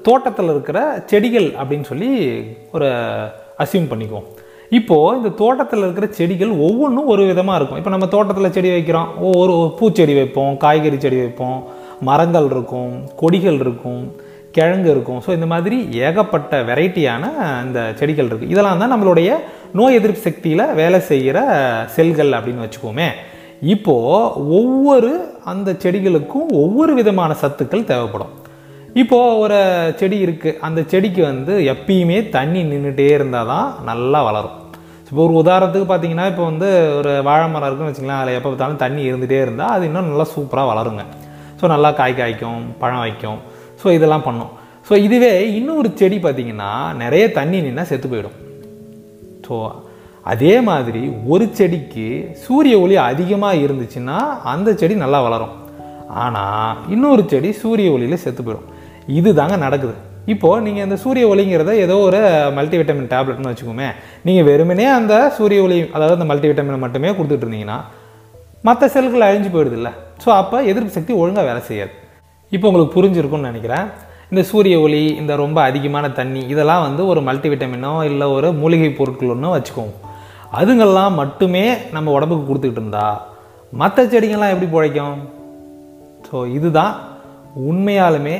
தோட்டத்தில் 0.07 0.51
இருக்கிற 0.53 0.79
செடிகள் 1.11 1.47
அப்படின்னு 1.59 1.87
சொல்லி 1.91 2.09
ஒரு 2.75 2.89
அசியூம் 3.63 3.89
பண்ணிக்குவோம். 3.91 4.27
இப்போது 4.79 5.15
இந்த 5.19 5.29
தோட்டத்தில் 5.41 5.83
இருக்கிற 5.85 6.07
செடிகள் 6.17 6.51
ஒவ்வொன்றும் 6.67 7.09
ஒரு 7.13 7.23
விதமாக 7.29 7.57
இருக்கும். 7.59 7.79
இப்போ 7.81 7.91
நம்ம 7.95 8.07
தோட்டத்தில் 8.13 8.53
செடி 8.57 8.69
வைக்கிறோம். 8.75 9.09
ஒரு 9.41 9.55
பூச்செடி 9.79 10.13
வைப்போம் 10.19 10.53
காய்கறி 10.65 10.99
செடி 11.05 11.17
வைப்போம் 11.23 11.59
மரங்கள் 12.09 12.47
இருக்கும் 12.53 12.93
கொடிகள் 13.21 13.59
இருக்கும் 13.65 14.03
கிழங்கு 14.57 14.89
இருக்கும். 14.93 15.19
ஸோ 15.25 15.29
இந்த 15.37 15.47
மாதிரி 15.53 15.77
ஏகப்பட்ட 16.05 16.61
வெரைட்டியான 16.69 17.25
இந்த 17.65 17.79
செடிகள் 17.99 18.29
இருக்குது 18.29 18.53
இதெல்லாம் 18.53 18.81
தான் 18.83 18.93
நம்மளுடைய 18.93 19.31
நோய் 19.79 19.97
எதிர்ப்பு 19.99 20.23
சக்தியில் 20.29 20.65
வேலை 20.79 21.01
செய்கிற 21.11 21.37
செல்கள் 21.97 22.31
அப்படின்னு 22.37 22.65
வச்சுக்கோமே 22.65 23.09
இப்போது 23.73 24.45
ஒவ்வொரு 24.59 25.11
அந்த 25.51 25.69
செடிகளுக்கும் 25.83 26.47
ஒவ்வொரு 26.61 26.93
விதமான 26.99 27.31
சத்துக்கள் 27.41 27.89
தேவைப்படும். 27.91 28.31
இப்போது 29.01 29.37
ஒரு 29.43 29.59
செடி 29.99 30.17
இருக்குது 30.25 30.57
அந்த 30.67 30.79
செடிக்கு 30.91 31.21
வந்து 31.31 31.53
எப்பயுமே 31.73 32.17
தண்ணி 32.37 32.61
நின்றுட்டே 32.71 33.07
இருந்தால் 33.17 33.51
தான் 33.51 33.67
நல்லா 33.89 34.19
வளரும். 34.29 34.57
இப்போ 35.09 35.21
ஒரு 35.27 35.35
உதாரணத்துக்கு 35.41 35.87
பார்த்தீங்கன்னா 35.91 36.25
இப்போ 36.31 36.43
வந்து 36.49 36.67
ஒரு 36.97 37.11
வாழை 37.27 37.45
மரம் 37.53 37.67
இருக்குன்னு 37.67 37.91
வச்சுக்கலாம் 37.91 38.21
அதில் 38.21 38.37
எப்போ 38.37 38.49
பார்த்தாலும் 38.49 38.81
தண்ணி 38.83 39.01
இருந்துகிட்டே 39.09 39.39
இருந்தால் 39.45 39.73
அது 39.75 39.85
இன்னும் 39.89 40.09
நல்லா 40.09 40.25
சூப்பராக 40.33 40.69
வளருங்க. 40.71 41.03
ஸோ 41.59 41.67
நல்லா 41.73 41.89
காய் 41.99 42.19
காய்க்கும் 42.19 42.61
பழம் 42.81 43.03
வைக்கும். 43.05 43.39
ஸோ 43.81 43.87
இதெல்லாம் 43.97 44.25
பண்ணும். 44.27 44.51
ஸோ 44.89 44.93
இதுவே 45.07 45.33
இன்னொரு 45.59 45.89
செடி 46.01 46.19
பார்த்திங்கன்னா 46.25 46.71
நிறைய 47.03 47.25
தண்ணி 47.39 47.57
நின்னா 47.67 47.83
செத்து 47.91 48.07
போயிடும். 48.13 48.37
ஸோ 49.45 49.55
அதே 50.31 50.53
மாதிரி 50.67 51.03
ஒரு 51.33 51.45
செடிக்கு 51.57 52.07
சூரிய 52.43 52.75
ஒளி 52.83 52.95
அதிகமாக 53.09 53.61
இருந்துச்சுன்னா 53.65 54.17
அந்த 54.51 54.69
செடி 54.81 54.95
நல்லா 55.03 55.19
வளரும். 55.25 55.53
ஆனால் 56.23 56.77
இன்னொரு 56.93 57.23
செடி 57.31 57.49
சூரிய 57.61 57.93
ஒளியில் 57.95 58.23
செத்து 58.23 58.41
போயிடும். 58.47 58.67
இது 59.19 59.29
தாங்க 59.39 59.55
நடக்குது. 59.65 59.95
இப்போது 60.33 60.63
நீங்கள் 60.65 60.85
இந்த 60.87 60.97
சூரிய 61.03 61.25
ஒளிங்கிறத 61.31 61.71
ஏதோ 61.85 61.95
ஒரு 62.07 62.19
மல்டிவிட்டமின் 62.57 63.09
டேப்லெட்னு 63.13 63.51
வச்சுக்கோமே. 63.51 63.87
நீங்கள் 64.27 64.47
வெறுமனே 64.49 64.85
அந்த 64.99 65.13
சூரிய 65.37 65.61
ஒளி 65.67 65.79
அதாவது 65.95 66.17
அந்த 66.17 66.27
மல்டிவிட்டமினை 66.31 66.79
மட்டுமே 66.85 67.11
கொடுத்துட்டு 67.17 67.45
இருந்தீங்கன்னா 67.45 67.79
மற்ற 68.67 68.87
செல்கள் 68.95 69.27
அழிஞ்சு 69.29 69.49
போயிடுது 69.55 69.77
இல்லை 69.79 69.91
ஸோ 70.23 70.29
அப்போ 70.41 70.57
எதிர்ப்பு 70.71 70.95
சக்தி 70.97 71.11
ஒழுங்காக 71.21 71.45
வேலை 71.49 71.61
செய்யாது. 71.69 71.93
இப்போ 72.55 72.65
உங்களுக்கு 72.69 72.95
புரிஞ்சிருக்கும்னு 72.97 73.49
நினைக்கிறேன். 73.51 73.85
இந்த 74.31 74.41
சூரிய 74.51 74.75
ஒளி 74.85 75.01
இந்த 75.21 75.33
ரொம்ப 75.43 75.57
அதிகமான 75.69 76.05
தண்ணி 76.19 76.41
இதெல்லாம் 76.53 76.83
வந்து 76.87 77.01
ஒரு 77.11 77.21
மல்டிவிட்டமினோ 77.29 77.93
இல்லை 78.09 78.27
ஒரு 78.37 78.49
மூலிகை 78.61 78.91
பொருட்கள் 78.99 79.33
ஒன்று 79.33 79.55
வச்சுக்கோங்க. 79.55 79.95
அதுங்கெல்லாம் 80.59 81.13
மட்டுமே 81.21 81.65
நம்ம 81.91 82.11
உடம்புக்கு 82.11 82.45
கொடுத்துக்கிட்டு 82.47 82.81
இருந்தா 82.81 83.07
மற்ற 83.81 84.03
செடிங்கள்லாம் 84.03 84.53
எப்படி 84.53 84.69
பிழைக்கும்? 84.71 85.19
ஸோ 86.27 86.37
இதுதான் 86.57 86.93
உண்மையாலுமே 87.69 88.35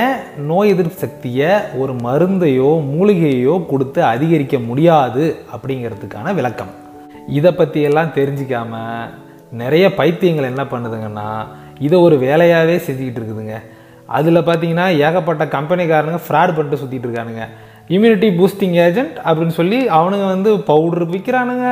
ஏன் 0.00 0.16
நோய் 0.50 0.68
எதிர்ப்பு 0.68 0.98
சக்தியை 0.98 1.50
ஒரு 1.80 1.92
மருந்தையோ 2.06 2.70
மூலிகையோ 2.94 3.54
கொடுத்து 3.66 4.00
அதிகரிக்க 4.04 4.58
முடியாது 4.58 5.24
அப்படிங்கிறதுக்கான 5.54 6.34
விளக்கம். 6.34 6.72
இதை 7.38 7.52
பற்றியெல்லாம் 7.52 8.14
தெரிஞ்சிக்காம 8.18 8.82
நிறைய 9.62 9.94
பைத்தியங்கள் 9.94 10.50
என்ன 10.52 10.64
பண்ணுதுங்கன்னா 10.72 11.28
இதை 11.86 11.98
ஒரு 12.06 12.16
வேலையாகவே 12.18 12.76
செஞ்சுக்கிட்டு 12.86 13.20
இருக்குதுங்க. 13.20 13.56
அதில் 14.06 14.46
பார்த்தீங்கன்னா 14.48 14.86
ஏகப்பட்ட 15.06 15.44
கம்பெனிக்காரனுங்க 15.44 16.20
ஃப்ராட் 16.26 16.54
பண்ணிட்டு 16.56 16.80
சுற்றிட்டு 16.82 17.08
இருக்கானுங்க. 17.08 17.46
இம்யூனிட்டி 17.94 18.28
பூஸ்டிங் 18.38 18.76
ஏஜென்ட் 18.86 19.16
அப்படின்னு 19.26 19.54
சொல்லி 19.58 19.78
அவனுங்க 19.98 20.26
வந்து 20.34 20.50
பவுடர் 20.70 21.10
விற்கிறானுங்க 21.12 21.66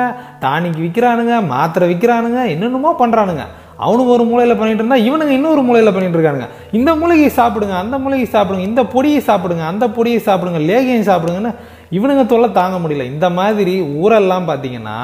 டானிக் 0.45 0.83
விற்கிறானுங்க 0.85 1.35
மாத்திரை 1.53 1.87
விற்கிறானுங்க 1.93 2.41
என்னென்னமோ 2.55 2.93
பண்ணுறானுங்க 3.03 3.45
அவனுங்க 3.85 4.11
ஒரு 4.17 4.25
மூலையில் 4.29 4.59
பண்ணிகிட்டு 4.59 4.83
இருந்தால் 4.83 5.07
இவனுங்க 5.07 5.33
இன்னொரு 5.39 5.63
மூலையில் 5.67 5.93
பண்ணிகிட்டு 5.95 6.19
இருக்கானுங்க. 6.19 6.47
இந்த 6.79 6.91
மூலிகை 7.01 7.31
சாப்பிடுங்க 7.39 7.75
அந்த 7.85 7.97
மூலிகை 8.05 8.29
சாப்பிடுங்க 8.35 8.65
இந்த 8.71 8.83
பொடியை 8.95 9.21
சாப்பிடுங்க 9.27 9.65
அந்த 9.73 9.87
பொடியை 9.97 10.21
சாப்பிடுங்க 10.29 10.61
லேகியம் 10.71 11.09
சாப்பிடுங்கன்னு 11.11 11.53
இவனுங்க 11.97 12.25
தொல்லை 12.33 12.49
தாங்க 12.61 12.77
முடியல. 12.85 13.07
இந்த 13.15 13.29
மாதிரி 13.39 13.75
ஊரெல்லாம் 14.03 14.49
பார்த்தீங்கன்னா 14.51 14.97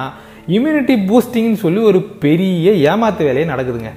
இம்யூனிட்டி 0.56 0.94
பூஸ்டிங்னு 1.08 1.60
சொல்லி 1.64 1.82
ஒரு 1.90 2.00
பெரிய 2.24 2.70
ஏமாத்து 2.92 3.28
வேலையை 3.28 3.48
நடக்குதுங்க. 3.52 3.92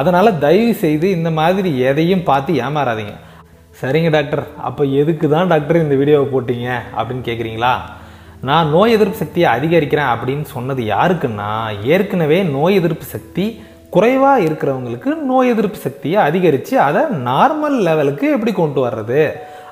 அதனால் 0.00 0.38
தயவு 0.46 0.74
செய்து 0.82 1.06
இந்த 1.18 1.30
மாதிரி 1.38 1.70
எதையும் 1.90 2.26
பார்த்து 2.30 2.52
ஏமாறாதீங்க. 2.66 3.14
சரிங்க 3.80 4.10
டாக்டர். 4.16 4.42
அப்போ 4.68 4.82
எதுக்கு 5.00 5.26
தான் 5.32 5.50
டாக்டர் 5.52 5.82
இந்த 5.84 5.94
வீடியோவை 6.00 6.26
போட்டீங்க 6.34 6.68
அப்படின்னு 6.98 7.24
கேட்குறீங்களா 7.28 7.72
நான் 8.48 8.70
நோய் 8.74 8.94
எதிர்ப்பு 8.96 9.18
சக்தியை 9.22 9.48
அதிகரிக்கிறேன் 9.56 10.12
அப்படின்னு 10.14 10.46
சொன்னது 10.54 10.82
யாருக்குன்னா 10.94 11.50
ஏற்கனவே 11.94 12.38
நோய் 12.56 12.78
எதிர்ப்பு 12.80 13.06
சக்தி 13.14 13.44
குறைவாக 13.94 14.44
இருக்கிறவங்களுக்கு 14.46 15.10
நோய் 15.30 15.50
எதிர்ப்பு 15.54 15.78
சக்தியை 15.86 16.18
அதிகரித்து 16.28 16.74
அதை 16.86 17.02
நார்மல் 17.28 17.76
லெவலுக்கு 17.88 18.28
எப்படி 18.36 18.54
கொண்டு 18.60 18.80
வர்றது 18.86 19.20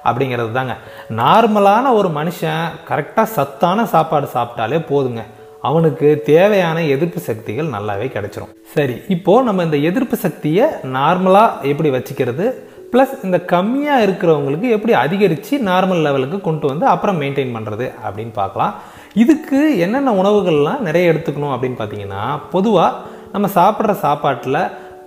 அப்படிங்கிறது 0.09 0.53
தாங்க. 0.59 0.75
நார்மலான 1.21 1.93
ஒரு 1.99 2.11
மனுஷன் 2.19 2.65
கரெக்டாக 2.91 3.35
சத்தான 3.37 3.87
சாப்பாடு 3.95 4.29
சாப்பிட்டாலே 4.37 4.81
போதுங்க. 4.91 5.23
அவனுக்கு 5.69 6.09
தேவையான 6.31 6.79
எதிர்ப்பு 6.95 7.21
சக்திகள் 7.29 7.75
நல்லாவே 7.77 8.09
கிடைச்சிரும். 8.17 8.53
சரி 8.75 8.97
இப்போது 9.17 9.47
நம்ம 9.49 9.65
இந்த 9.69 9.79
எதிர்ப்பு 9.91 10.17
சக்தியை 10.27 10.67
நார்மலாக 10.99 11.71
எப்படி 11.73 11.91
வச்சுக்கிறது? 11.97 12.47
ப்ளஸ் 12.95 13.15
இந்த 13.27 13.39
கம்மியாக 13.55 14.05
இருக்கிறவங்களுக்கு 14.07 14.69
எப்படி 14.77 14.93
அதிகரித்து 15.05 15.55
நார்மல் 15.71 16.05
லெவலுக்கு 16.07 16.41
கொண்டு 16.49 16.67
வந்து 16.73 16.87
அப்புறம் 16.95 17.19
மெயின்டைன் 17.23 17.55
பண்ணுறது 17.57 17.87
அப்படின்னு 18.07 18.35
பார்க்கலாம். 18.41 18.75
இதுக்கு 19.23 19.59
என்னென்ன 19.85 20.15
உணவுகள்லாம் 20.21 20.87
நிறைய 20.89 21.11
எடுத்துக்கணும் 21.13 21.55
அப்படின்னு 21.55 21.79
பார்த்தீங்கன்னா 21.81 22.23
பொதுவாக 22.55 22.99
நம்ம 23.35 23.47
சாப்பிட்ற 23.59 23.93
சாப்பாட்டில் 24.07 24.61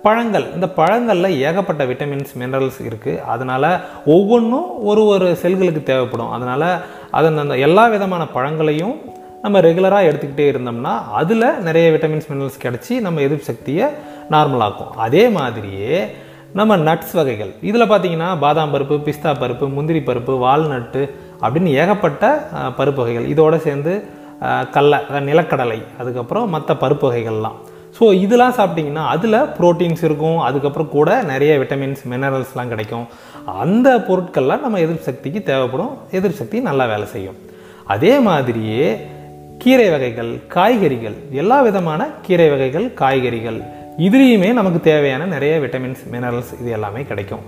பழங்கள் 0.04 0.44
இந்த 0.56 0.66
பழங்களில் 0.78 1.36
ஏகப்பட்ட 1.46 1.82
விட்டமின்ஸ் 1.90 2.34
மினரல்ஸ் 2.40 2.80
இருக்குது 2.88 3.22
அதனால் 3.32 3.66
ஒவ்வொன்றும் 4.14 4.68
ஒரு 4.88 5.02
ஒரு 5.12 5.28
செல்களுக்கு 5.42 5.82
தேவைப்படும். 5.90 6.32
அதனால் 6.36 6.68
அதன் 7.18 7.42
அந்த 7.44 7.56
எல்லா 7.66 7.84
விதமான 7.94 8.22
பழங்களையும் 8.36 8.96
நம்ம 9.42 9.60
ரெகுலராக 9.66 10.08
எடுத்துக்கிட்டே 10.08 10.46
இருந்தோம்னா 10.52 10.94
அதில் 11.20 11.48
நிறைய 11.66 11.88
விட்டமின்ஸ் 11.94 12.30
மினரல்ஸ் 12.30 12.62
கிடச்சி 12.64 12.94
நம்ம 13.06 13.20
எதிர்ப்பு 13.26 13.50
சக்தியை 13.50 13.88
நார்மலாக்கும் 14.34 14.94
அதே 15.06 15.24
மாதிரியே 15.38 15.98
நம்ம 16.52 16.76
நட்ஸ் 16.78 17.12
வகைகள். 17.12 17.52
இதில் 17.60 17.82
பார்த்தீங்கன்னா 17.82 18.38
பாதாம் 18.38 18.72
பருப்பு 18.72 18.94
பிஸ்தா 18.98 19.32
பருப்பு 19.40 19.68
முந்திரி 19.68 20.00
பருப்பு 20.00 20.32
வால்நட்டு 20.38 21.02
அப்படின்னு 21.40 21.70
ஏகப்பட்ட 21.72 22.24
பருப்பு 22.78 22.96
வகைகள். 22.96 23.26
இதோடு 23.26 23.60
சேர்ந்து 23.60 23.92
அஹ், 24.40 24.70
கடலை 24.70 24.98
நிலக்கடலை 25.20 25.78
அதுக்கப்புறம் 25.98 26.48
மற்ற 26.48 26.74
பருப்பு 26.74 27.10
வகைகள்லாம். 27.10 27.56
ஸோ 27.98 28.12
இதெல்லாம் 28.18 28.52
சாப்பிட்டிங்கன்னா 28.52 29.04
அதில் 29.06 29.38
ப்ரோட்டீன்ஸ் 29.58 30.04
இருக்கும். 30.04 30.38
அதுக்கப்புறம் 30.40 30.88
கூட 30.88 31.22
நிறைய 31.22 31.58
விட்டமின்ஸ் 31.58 32.02
மினரல்ஸ்லாம் 32.04 32.68
கிடைக்கும். 32.68 33.06
அந்த 33.58 34.04
பொருட்கள்லாம் 34.08 34.60
நம்ம 34.60 34.78
எதிர்ப்பு 34.78 35.02
சக்திக்கு 35.02 35.42
தேவைப்படும். 35.42 35.92
எதிர்ப்பு 36.10 36.38
சக்தி 36.38 36.60
நல்லா 36.60 36.84
வேலை 36.86 37.06
செய்யும். 37.06 37.38
அதே 37.86 38.18
மாதிரியே 38.18 38.84
கீரை 39.58 39.90
வகைகள் 39.90 40.40
காய்கறிகள் 40.48 41.14
எல்லா 41.32 41.60
விதமான 41.60 42.08
கீரை 42.22 42.48
வகைகள் 42.50 42.92
காய்கறிகள் 42.92 43.58
இதுலேயுமே 44.06 44.48
நமக்கு 44.58 44.80
தேவையான 44.88 45.22
நிறைய 45.34 45.54
விட்டமின்ஸ் 45.62 46.02
மினரல்ஸ் 46.12 46.52
இது 46.60 46.70
எல்லாமே 46.76 47.00
கிடைக்கும். 47.10 47.44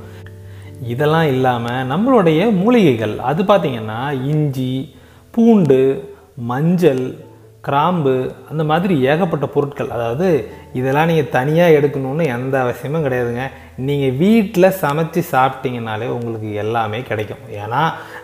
இதெல்லாம் 0.92 1.28
இல்லாமல் 1.34 1.88
நம்மளுடைய 1.92 2.40
மூலிகைகள் 2.60 3.16
அது 3.30 3.42
பார்த்திங்கன்னா 3.50 3.98
இஞ்சி 4.30 4.72
பூண்டு 5.34 5.80
மஞ்சள் 6.50 7.04
கிராம்பு 7.66 8.14
அந்த 8.50 8.62
மாதிரி 8.70 8.94
ஏகப்பட்ட 9.10 9.46
பொருட்கள். 9.54 9.90
அதாவது 9.96 10.28
இதெல்லாம் 10.78 11.10
நீங்கள் 11.10 11.32
தனியாக 11.36 11.76
எடுக்கணும்னு 11.78 12.26
எந்த 12.36 12.54
அவசியமும் 12.64 13.04
கிடையாதுங்க. 13.06 13.44
நீங்கள் 13.88 14.16
வீட்டில் 14.22 14.76
சமைச்சு 14.82 15.22
சாப்பிட்டீங்கனாலே 15.34 16.08
உங்களுக்கு 16.16 16.50
எல்லாமே 16.64 17.00
கிடைக்கும். 17.10 17.44
ஏன்னா 17.62 17.82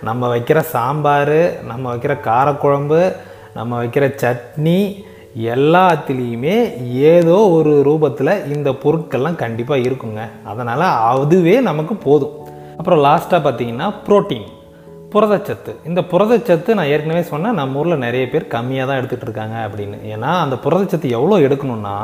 நம்ம 0.09 0.37
வைக்கிற 0.37 0.61
சாம்பார் 0.75 1.39
நம்ம 1.71 1.85
வைக்கிற 1.95 2.17
காரக்குழம்பு 2.29 3.03
நம்ம 3.59 3.73
வைக்கிற 3.83 4.07
சட்னி 4.23 4.81
எல்லாத்துலேயுமே 5.37 6.57
ஏதோ 7.15 7.37
ஒரு 7.59 7.73
ரூபத்தில் 7.89 8.33
இந்த 8.55 8.71
பொருட்கள்லாம் 8.85 9.41
கண்டிப்பாக 9.43 9.87
இருக்குங்க. 9.89 10.23
அதனால் 10.45 10.87
அதுவே 11.13 11.61
நமக்கு 11.61 11.95
போதும். 11.97 12.35
அப்புறம் 12.79 13.03
லாஸ்ட்டாக 13.05 13.41
பார்த்தீங்கன்னா 13.47 13.89
புரோட்டீன் 14.07 14.47
புரதச்சத்து. 15.13 15.73
இந்த 15.87 16.01
புரதச்சத்து 16.13 16.77
நான் 16.79 16.91
ஏற்கனவே 16.95 17.23
சொன்னேன் 17.23 17.55
நம்ம 17.55 17.79
ஊரில் 17.79 18.05
நிறைய 18.07 18.29
பேர் 18.29 18.53
கம்மியாக 18.55 18.87
தான் 18.89 18.99
எடுத்துகிட்டு 19.01 19.29
இருக்காங்க 19.29 19.57
அப்படின்னு. 19.67 19.99
ஏன்னா 20.15 20.31
அந்த 20.45 20.57
புரதச்சத்து 20.65 21.11
எவ்வளோ 21.19 21.39
எடுக்கணும்னா 21.47 21.97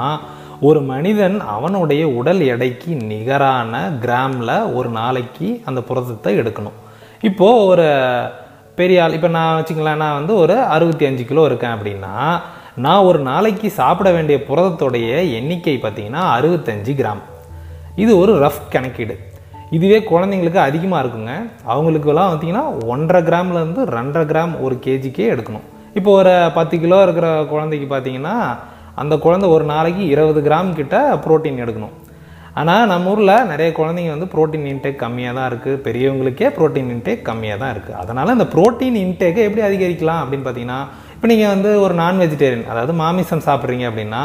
ஒரு 0.60 0.80
மனிதன் 0.80 1.40
அவனுடைய 1.40 2.08
உடல் 2.08 2.40
எடைக்கு 2.40 2.90
நிகரான 2.94 3.80
கிராமில் 4.04 4.54
ஒரு 4.74 4.88
நாளைக்கு 4.88 5.62
அந்த 5.64 5.80
புரதத்தை 5.80 6.38
எடுக்கணும். 6.42 6.78
இப்போது 7.20 7.66
ஒரு 7.66 7.86
பெரிய 8.74 9.02
ஆள் 9.02 9.12
இப்போ 9.12 9.28
நான் 9.28 9.56
வச்சுக்கலாம் 9.58 10.02
நான் 10.02 10.18
வந்து 10.20 10.34
ஒரு 10.36 10.54
அறுபத்தி 10.60 11.06
அஞ்சு 11.06 11.24
கிலோ 11.24 11.44
இருக்கேன் 11.44 11.74
அப்படின்னா 11.76 12.14
நான் 12.84 13.06
ஒரு 13.06 13.18
நாளைக்கு 13.28 13.68
சாப்பிட 13.78 14.08
வேண்டிய 14.14 14.36
புரதத்துடைய 14.46 15.08
எண்ணிக்கை 15.38 15.74
பார்த்தீங்கன்னா 15.80 16.22
அறுபத்தஞ்சு 16.36 16.92
கிராம். 17.00 17.20
இது 18.02 18.12
ஒரு 18.20 18.32
ரஃப் 18.44 18.62
கணக்கீடு. 18.74 19.14
இதுவே 19.76 19.98
குழந்தைங்களுக்கு 20.10 20.60
அதிகமாக 20.68 21.02
இருக்குங்க. 21.02 21.32
அவங்களுக்கெல்லாம் 21.72 22.30
பார்த்தீங்கன்னா 22.30 22.64
ஒன்றரை 22.92 23.20
கிராம்லேருந்து 23.28 23.82
ரெண்டரை 23.96 24.24
கிராம் 24.30 24.54
ஒரு 24.66 24.76
கேஜிக்கே 24.86 25.26
எடுக்கணும். 25.34 25.66
இப்போ 25.98 26.10
ஒரு 26.20 26.34
பத்து 26.56 26.78
கிலோ 26.84 27.00
இருக்கிற 27.06 27.28
குழந்தைக்கு 27.52 27.88
பார்த்தீங்கன்னா 27.92 28.36
அந்த 29.02 29.14
குழந்தை 29.26 29.50
ஒரு 29.56 29.66
நாளைக்கு 29.74 30.02
இருபது 30.14 30.40
கிராம் 30.48 30.72
கிட்ட 30.80 30.96
புரோட்டீன் 31.26 31.62
எடுக்கணும். 31.64 31.94
ஆனால் 32.60 32.88
நம்ம 32.94 33.10
ஊரில் 33.12 33.48
நிறைய 33.52 33.68
குழந்தைங்க 33.76 34.14
வந்து 34.14 34.32
புரோட்டீன் 34.32 34.66
இன்டேக் 34.72 35.02
கம்மியாக 35.04 35.36
தான் 35.38 35.48
இருக்குது 35.50 35.80
பெரியவங்களுக்கே 35.84 36.48
புரோட்டீன் 36.56 36.90
இன்டேக் 36.94 37.28
கம்மியாக 37.28 37.60
தான் 37.62 37.72
இருக்குது 37.74 37.98
அதனால் 38.02 38.36
இந்த 38.38 38.46
புரோட்டீன் 38.54 38.98
இன்டேக்கை 39.06 39.44
எப்படி 39.48 39.62
அதிகரிக்கலாம் 39.68 40.20
அப்படின்னு 40.24 40.46
பார்த்தீங்கன்னா 40.46 40.80
இப்போ 41.22 41.30
நீங்கள் 41.30 41.52
வந்து 41.54 41.72
ஒரு 41.82 41.94
நான் 41.98 42.20
வெஜிடேரியன் 42.22 42.64
அதாவது 42.70 42.92
மாமிசம் 43.00 43.42
சாப்பிட்றீங்க 43.44 43.84
அப்படின்னா 43.88 44.22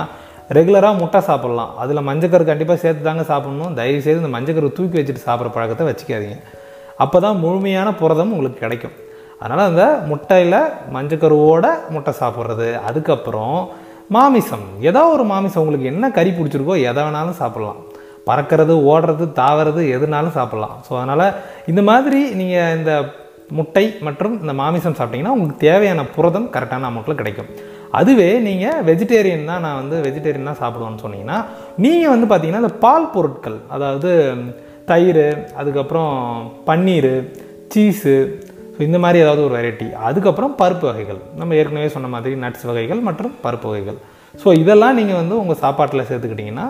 ரெகுலராக 0.57 0.95
முட்டை 1.01 1.19
சாப்பிட்லாம். 1.27 1.73
அதில் 1.81 2.01
மஞ்சக்கரு 2.07 2.45
கண்டிப்பாக 2.49 2.79
சேர்த்து 2.83 3.01
தாங்க 3.07 3.23
சாப்பிட்ணும். 3.31 3.73
தயவு 3.79 3.99
செய்து 4.05 4.21
இந்த 4.21 4.31
மஞ்சக்கரு 4.35 4.69
தூக்கி 4.77 4.97
வச்சுட்டு 4.99 5.23
சாப்பிட்ற 5.25 5.49
பழக்கத்தை 5.57 5.85
வச்சுக்காதீங்க. 5.89 6.37
அப்போ 7.03 7.19
தான் 7.25 7.37
முழுமையான 7.43 7.91
புரதம் 7.99 8.31
உங்களுக்கு 8.35 8.63
கிடைக்கும். 8.63 8.95
அதனால் 9.41 9.69
அந்த 9.71 9.85
முட்டையில் 10.11 10.57
மஞ்சக்கருவோட 10.95 11.65
முட்டை 11.95 12.13
சாப்பிட்றது. 12.21 12.69
அதுக்கப்புறம் 12.89 13.59
மாமிசம். 14.17 14.65
ஏதோ 14.91 15.05
ஒரு 15.17 15.27
மாமிசம் 15.33 15.63
உங்களுக்கு 15.65 15.91
என்ன 15.93 16.11
கறி 16.17 16.33
பிடிச்சிருக்கோ 16.39 16.79
எதை 16.89 16.99
வேணாலும் 17.07 17.39
சாப்பிட்லாம். 17.43 17.79
பறக்கிறது 18.31 18.75
ஓடுறது 18.93 19.27
தாவறது 19.43 19.83
எதுனாலும் 19.97 20.37
சாப்பிட்லாம். 20.39 20.75
ஸோ 20.89 20.93
அதனால் 21.01 21.27
இந்த 21.73 21.83
மாதிரி 21.91 22.21
நீங்கள் 22.41 22.75
இந்த 22.79 22.93
முட்டை 23.57 23.83
மற்றும் 24.05 24.35
இந்த 24.43 24.53
மாமிசம் 24.61 24.95
சாப்பிட்டீங்கன்னா 24.97 25.33
உங்களுக்கு 25.35 25.65
தேவையான 25.67 26.01
புரதம் 26.15 26.47
கரெக்டான 26.55 26.87
அமௌண்ட்டில் 26.89 27.19
கிடைக்கும். 27.21 27.49
அதுவே 27.99 28.29
நீங்கள் 28.47 28.81
வெஜிடேரியன் 28.89 29.49
தான் 29.51 29.63
நான் 29.65 29.79
வந்து 29.81 29.97
வெஜிடேரியன் 30.07 30.49
தான் 30.49 30.61
சாப்பிடுவேன்னு 30.63 31.03
சொன்னீங்கன்னா 31.03 31.37
நீங்கள் 31.85 32.13
வந்து 32.13 32.27
பார்த்தீங்கன்னா 32.31 32.63
இந்த 32.63 32.73
பால் 32.85 33.11
பொருட்கள் 33.15 33.57
அதாவது 33.75 34.11
தயிர் 34.91 35.25
அதுக்கப்புறம் 35.61 36.11
பன்னீர் 36.67 37.13
சீஸு 37.73 38.15
ஸோ 38.75 38.81
இந்த 38.87 38.97
மாதிரி 39.03 39.17
ஏதாவது 39.23 39.41
ஒரு 39.45 39.53
வெரைட்டி 39.57 39.87
அதுக்கப்புறம் 40.07 40.53
பருப்பு 40.59 40.85
வகைகள். 40.89 41.19
நம்ம 41.39 41.55
ஏற்கனவே 41.59 41.87
சொன்ன 41.95 42.09
மாதிரி 42.15 42.33
நட்ஸ் 42.43 42.65
வகைகள் 42.69 42.99
மற்றும் 43.07 43.33
பருப்பு 43.45 43.67
வகைகள். 43.71 43.97
ஸோ 44.41 44.47
இதெல்லாம் 44.61 44.97
நீங்கள் 44.99 45.19
வந்து 45.21 45.35
உங்கள் 45.41 45.59
சாப்பாட்டில் 45.63 46.07
சேர்த்துக்கிட்டிங்கன்னா 46.09 46.67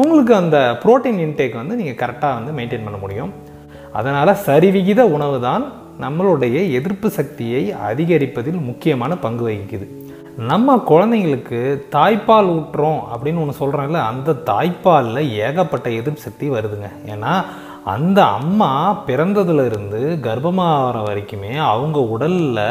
உங்களுக்கு 0.00 0.32
அந்த 0.42 0.58
புரோட்டீன் 0.82 1.20
இன்டேக் 1.26 1.60
வந்து 1.60 1.74
நீங்கள் 1.80 1.98
கரெக்டாக 2.02 2.38
வந்து 2.38 2.52
மெயின்டைன் 2.58 2.86
பண்ண 2.86 2.98
முடியும். 3.04 3.32
அதனால் 3.98 4.32
சரிவிகித 4.46 5.02
உணவு 5.16 5.36
தான் 5.48 5.64
நம்மளுடைய 6.00 6.72
எதிர்ப்பு 6.72 7.10
சக்தியை 7.10 7.74
அதிகரிப்பதில் 7.88 8.64
முக்கியமான 8.64 9.16
பங்கு 9.16 9.48
வகிக்குது. 9.48 9.86
நம்ம 10.36 10.82
குழந்தைங்களுக்கு 10.88 11.82
தாய்ப்பால் 11.92 12.50
ஊட்டுறோம் 12.50 13.00
அப்படின்னு 13.14 13.40
ஒன்று 13.40 13.60
சொல்கிறோம்ல 13.60 14.00
அந்த 14.02 14.32
தாய்ப்பாலில் 14.32 15.28
ஏகப்பட்ட 15.30 15.90
எதிர்ப்பு 15.90 16.20
சக்தி 16.20 16.50
வருதுங்க. 16.50 16.88
ஏன்னா 17.06 17.44
அந்த 17.84 18.24
அம்மா 18.24 19.02
பிறந்ததுலேருந்து 19.06 20.00
கர்ப்பமாகிற 20.26 21.02
வரைக்குமே 21.02 21.56
அவங்க 21.56 22.00
உடலில் 22.00 22.62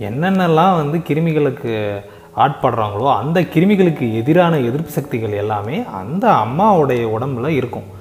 என்னென்னலாம் 0.00 0.76
வந்து 0.76 0.98
கிருமிகளுக்கு 0.98 2.04
ஆட்படுறாங்களோ 2.36 3.16
அந்த 3.16 3.40
கிருமிகளுக்கு 3.40 4.14
எதிரான 4.14 4.58
எதிர்ப்பு 4.58 4.90
சக்திகள் 4.90 5.32
எல்லாமே 5.32 5.84
அந்த 5.84 6.30
அம்மாவுடைய 6.30 7.08
உடம்புல 7.18 7.46
இருக்கும். 7.46 7.94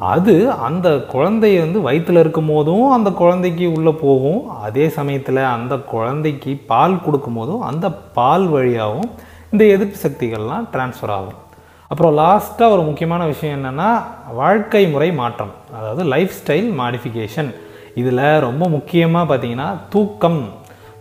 அது 0.00 0.50
அந்த 0.50 0.88
குழந்தைய 1.12 1.58
வந்து 1.64 1.80
வயிற்றில் 1.86 2.20
இருக்கும் 2.22 2.50
போதும் 2.52 2.90
அந்த 2.90 3.10
குழந்தைக்கு 3.10 3.66
உள்ளே 3.76 3.92
போகும். 4.02 4.48
அதே 4.48 4.88
சமயத்தில் 4.88 5.40
அந்த 5.54 5.76
குழந்தைக்கு 5.76 6.52
பால் 6.66 7.02
கொடுக்கும் 7.04 7.34
போதும் 7.34 7.60
அந்த 7.60 7.86
பால் 7.90 8.46
வழியாகவும் 8.46 9.10
இந்த 9.52 9.64
எதிர்ப்பு 9.74 9.98
சக்திகள்லாம் 10.02 10.66
டிரான்ஸ்ஃபர் 10.72 11.12
ஆகும். 11.16 11.38
அப்புறம் 11.90 12.16
லாஸ்ட்டாக 12.18 12.74
ஒரு 12.74 12.82
முக்கியமான 12.88 13.22
விஷயம் 13.26 13.56
என்னென்னா 13.58 13.88
வாழ்க்கை 14.40 14.88
முறை 14.94 15.12
மாற்றம் 15.12 15.52
அதாவது 15.78 16.04
லைஃப் 16.04 16.34
ஸ்டைல் 16.38 16.70
மாடிஃபிகேஷன் 16.80 17.50
இதில் 17.94 18.24
ரொம்ப 18.46 18.68
முக்கியமாக 18.68 19.28
பார்த்தீங்கன்னா 19.30 19.68
தூக்கம். 19.88 20.42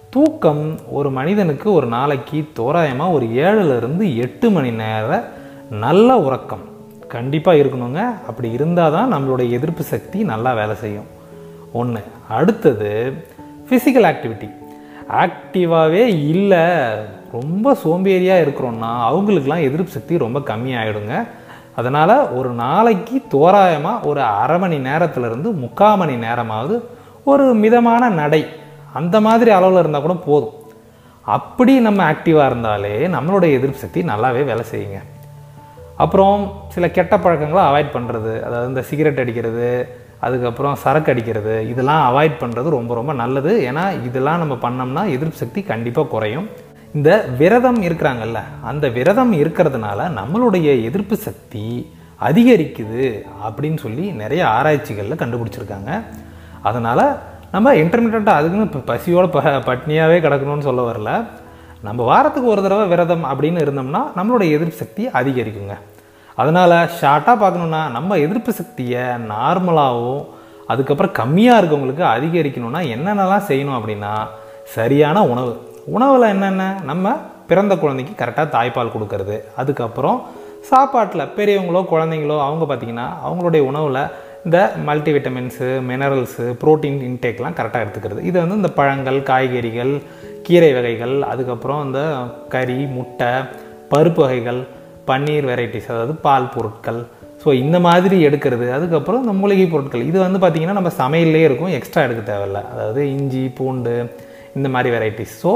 தூக்கம் 0.09 0.63
ஒரு 0.97 1.09
மனிதனுக்கு 1.17 1.73
ஒரு 1.73 1.87
நாளைக்கு 1.87 2.39
தோராயமாக 2.53 3.11
ஒரு 3.11 3.25
ஏழுலேருந்து 3.25 4.15
எட்டு 4.25 4.49
மணி 4.49 4.71
நேர 4.71 5.23
நல்ல 5.69 6.17
உறக்கம். 6.25 6.65
கண்டிப்பாக 7.13 7.59
இருக்கணுங்க. 7.61 8.01
அப்படி 8.29 8.51
இருந்தால் 8.57 8.95
தான் 8.95 9.11
நம்மளுடைய 9.13 9.49
எதிர்ப்பு 9.57 9.83
சக்தி 9.93 10.19
நல்லா 10.31 10.53
வேலை 10.53 10.75
செய்யும். 10.83 11.09
ஒன்று 11.79 12.01
அடுத்தது 12.37 12.91
ஃபிசிக்கல் 13.67 14.07
ஆக்டிவிட்டி 14.11 14.49
ஆக்டிவாகவே 15.23 16.03
இல்லை. 16.33 16.63
ரொம்ப 17.37 17.73
சோம்பேறியாக 17.83 18.43
இருக்கிறோன்னா 18.45 18.91
அவங்களுக்கெல்லாம் 19.09 19.65
எதிர்ப்பு 19.69 19.91
சக்தி 19.95 20.23
ரொம்ப 20.25 20.39
கம்மியாயிடுங்க. 20.51 21.15
அதனால் 21.79 22.15
ஒரு 22.37 22.49
நாளைக்கு 22.63 23.17
தோராயமாக 23.33 24.07
ஒரு 24.09 24.21
அரை 24.41 24.59
மணி 24.59 24.77
நேரத்துலேருந்து 24.89 25.49
முக்கால் 25.63 25.99
மணி 26.01 26.15
நேரமாவது 26.25 26.77
ஒரு 27.31 27.45
மிதமான 27.63 28.09
நடை 28.21 28.41
அந்த 28.99 29.15
மாதிரி 29.25 29.51
அளவில் 29.57 29.81
இருந்தால் 29.81 30.05
கூட 30.05 30.15
போதும். 30.29 30.55
அப்படி 31.37 31.73
நம்ம 31.87 32.01
ஆக்டிவாக 32.11 32.49
இருந்தாலே 32.51 32.95
நம்மளுடைய 33.15 33.51
எதிர்ப்பு 33.59 33.83
சக்தி 33.83 34.01
நல்லாவே 34.11 34.41
வேலை 34.51 34.65
செய்யுங்க. 34.71 34.99
அப்புறம் 36.03 36.41
சில 36.73 36.85
கெட்ட 36.97 37.13
பழக்கங்களை 37.23 37.63
அவாய்ட் 37.69 37.95
பண்ணுறது 37.95 38.33
அதாவது 38.47 38.69
இந்த 38.73 38.81
சிகரெட் 38.89 39.21
அடிக்கிறது 39.23 39.69
அதுக்கப்புறம் 40.25 40.75
சரக்கு 40.83 41.11
அடிக்கிறது 41.13 41.55
இதெல்லாம் 41.71 42.03
அவாய்ட் 42.09 42.37
பண்ணுறது 42.43 42.69
ரொம்ப 42.77 42.91
ரொம்ப 42.99 43.13
நல்லது. 43.21 43.51
ஏன்னா 43.69 43.83
இதெல்லாம் 44.07 44.41
நம்ம 44.43 44.55
பண்ணோம்னா 44.65 45.03
எதிர்ப்பு 45.15 45.41
சக்தி 45.43 45.61
கண்டிப்பாக 45.71 46.11
குறையும். 46.13 46.47
இந்த 46.97 47.11
விரதம் 47.39 47.79
இருக்கிறாங்கல்ல 47.87 48.39
அந்த 48.69 48.85
விரதம் 48.97 49.33
இருக்கிறதுனால 49.41 49.99
நம்மளுடைய 50.19 50.67
எதிர்ப்பு 50.89 51.15
சக்தி 51.27 51.65
அதிகரிக்குது 52.27 53.03
அப்படின்னு 53.47 53.79
சொல்லி 53.85 54.05
நிறைய 54.21 54.43
ஆராய்ச்சிகளில் 54.57 55.21
கண்டுபிடிச்சிருக்காங்க. 55.23 55.91
அதனால் 56.69 57.05
நம்ம 57.51 57.73
இன்டர்மீடியட்டாக 57.81 58.39
அதுக்குன்னு 58.39 58.69
இப்போ 58.69 58.81
பசியோட 58.93 59.27
ப 59.35 59.41
பட்னியாகவே 59.69 60.17
கிடக்கணும்னு 60.25 60.67
சொல்ல 60.69 60.81
வரல. 60.91 61.11
நம்ம 61.87 62.05
வாரத்துக்கு 62.11 62.53
ஒரு 62.53 62.61
தடவை 62.65 62.85
விரதம் 62.93 63.25
அப்படின்னு 63.31 63.61
இருந்தோம்னா 63.65 64.01
நம்மளோட 64.17 64.43
எதிர்ப்பு 64.55 64.79
சக்தி 64.81 65.03
அதிகரிக்குங்க. 65.19 65.75
அதனால் 66.41 66.75
ஷார்ட்டாக 66.99 67.35
பார்க்கணுன்னா 67.43 67.81
நம்ம 67.97 68.17
எதிர்ப்பு 68.25 68.51
சக்தியை 68.59 69.03
நார்மலாகவும் 69.31 70.23
அதுக்கப்புறம் 70.71 71.15
கம்மியாக 71.19 71.59
இருக்கவங்களுக்கு 71.61 72.03
அதிகரிக்கணும்னா 72.15 72.81
என்னென்னலாம் 72.95 73.47
செய்யணும் 73.49 73.77
அப்படின்னா 73.79 74.13
சரியான 74.75 75.17
உணவு. 75.33 75.53
உணவில் 75.95 76.31
என்னென்ன? 76.33 76.63
நம்ம 76.83 77.15
பிறந்த 77.49 77.73
குழந்தைக்கு 77.81 78.13
கரெக்டாக 78.21 78.47
தாய்ப்பால் 78.55 78.93
கொடுக்கறது. 78.95 79.35
அதுக்கப்புறம் 79.55 80.17
சாப்பாட்டில் 80.69 81.31
பெரியவங்களோ 81.37 81.81
குழந்தைங்களோ 81.91 82.37
அவங்க 82.45 82.63
பார்த்திங்கன்னா 82.69 83.05
அவங்களுடைய 83.27 83.63
உணவில் 83.71 84.01
இந்த 84.45 84.59
மல்டி 84.87 85.11
விட்டமின்ஸு 85.13 85.67
மினரல்ஸு 85.89 86.45
ப்ரோட்டீன் 86.63 86.99
இன்டேக்லாம் 87.07 87.57
கரெக்டாக 87.59 87.83
எடுத்துக்கிறது. 87.85 88.21
இது 88.29 88.37
வந்து 88.39 88.59
இந்த 88.61 88.71
பழங்கள் 88.79 89.19
காய்கறிகள் 89.23 89.93
கீரை 90.47 90.71
வகைகள் 90.77 91.15
அதுக்கப்புறம் 91.31 91.81
இந்த 91.87 92.01
கறி 92.53 92.79
முட்டை 92.95 93.31
பருப்பு 93.91 94.21
வகைகள் 94.25 94.59
பன்னீர் 95.09 95.47
வெரைட்டிஸ் 95.49 95.89
அதாவது 95.93 96.13
பால் 96.25 96.51
பொருட்கள். 96.55 96.99
ஸோ 97.41 97.49
இந்த 97.63 97.77
மாதிரி 97.87 98.17
எடுக்கிறது 98.27 98.65
அதுக்கப்புறம் 98.77 99.21
இந்த 99.23 99.33
மூலிகை 99.41 99.67
பொருட்கள். 99.73 100.03
இது 100.09 100.17
வந்து 100.25 100.39
பார்த்திங்கன்னா 100.43 100.77
நம்ம 100.79 100.91
சமையல்லே 101.01 101.41
இருக்கும் 101.47 101.73
எக்ஸ்ட்ரா 101.77 102.03
எடுக்க 102.07 102.21
தேவையில்ல. 102.31 102.61
அதாவது 102.73 103.01
இஞ்சி 103.15 103.43
பூண்டு 103.57 103.93
இந்த 104.57 104.67
மாதிரி 104.75 104.89
வெரைட்டிஸ் 104.95 105.35
ஸோ 105.43 105.51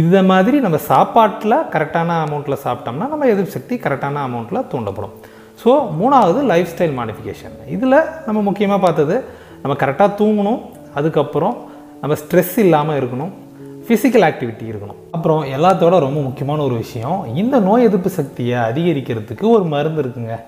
இந்த 0.00 0.16
மாதிரி 0.30 0.56
நம்ம 0.66 0.78
சாப்பாட்டில் 0.90 1.56
கரெக்டான 1.74 2.14
அமௌண்ட்டில் 2.26 2.62
சாப்பிட்டோம்னா 2.66 3.08
நம்ம 3.12 3.26
எதிர்ப்பு 3.32 3.56
சக்தி 3.56 3.74
கரெக்டான 3.86 4.22
அமௌண்ட்டில் 4.28 4.66
தூண்டப்படும். 4.72 5.14
ஸோ 5.62 5.72
மூணாவது 6.00 6.40
லைஃப் 6.52 6.70
ஸ்டைல் 6.72 6.96
மாடிஃபிகேஷன் 7.00 7.56
இதில் 7.74 7.98
நம்ம 8.26 8.38
முக்கியமாக 8.48 8.80
பார்த்தது 8.86 9.16
நம்ம 9.62 9.76
கரெக்டாக 9.82 10.10
தூங்கணும் 10.20 10.60
அதுக்கப்புறம் 11.00 11.56
நம்ம 12.00 12.16
ஸ்ட்ரெஸ் 12.22 12.56
இல்லாமல் 12.64 12.98
இருக்கணும் 13.00 13.32
ஃபிசிக்கல் 13.88 14.26
ஆக்டிவிட்டி 14.28 14.64
இருக்கணும். 14.64 15.00
அப்புறம் 15.10 15.44
எல்லாத்தோட 15.44 15.98
ரொம்ப 15.98 16.20
முக்கியமான 16.20 16.62
ஒரு 16.62 16.76
விஷயம் 16.76 17.26
இந்த 17.34 17.58
நோய் 17.58 17.82
எதிர்ப்பு 17.82 18.08
சக்தியை 18.08 18.58
அதிகரிக்கிறதுக்கு 18.58 19.42
ஒரு 19.42 19.64
மருந்து 19.64 20.02
இருக்குங்க. 20.02 20.40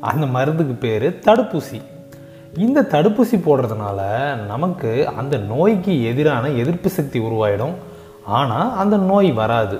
அந்த 0.00 0.26
மருந்துக்கு 0.26 0.74
பேர் 0.74 1.18
தடுப்பூசி. 1.26 1.82
இந்த 2.56 2.82
தடுப்பூசி 2.82 3.36
போடுறதுனால 3.36 4.00
நமக்கு 4.46 5.08
அந்த 5.16 5.36
நோய்க்கு 5.36 6.04
எதிரான 6.04 6.48
எதிர்ப்பு 6.48 6.88
சக்தி 6.88 7.20
உருவாயிடும். 7.20 7.74
ஆனால் 8.24 8.76
அந்த 8.76 8.96
நோய் 8.96 9.32
வராது. 9.32 9.78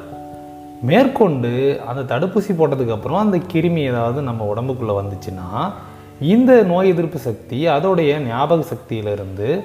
மேற்கொண்டு 0.83 1.81
அந்த 1.87 2.19
தடுப்பூசி 2.19 2.53
போட்டதுக்கப்புறம் 2.59 3.17
அந்த 3.17 3.39
கிருமி 3.53 3.77
ஏதாவது 3.77 4.23
நம்ம 4.23 4.53
உடம்புக்குள்ளே 4.55 4.97
வந்துச்சுன்னா 5.03 5.73
இந்த 6.21 6.63
நோய் 6.63 6.89
எதிர்ப்பு 6.89 7.19
சக்தி 7.19 7.67
அதோடைய 7.67 8.19
ஞாபக 8.19 8.63
சக்தியிலிருந்து 8.63 9.61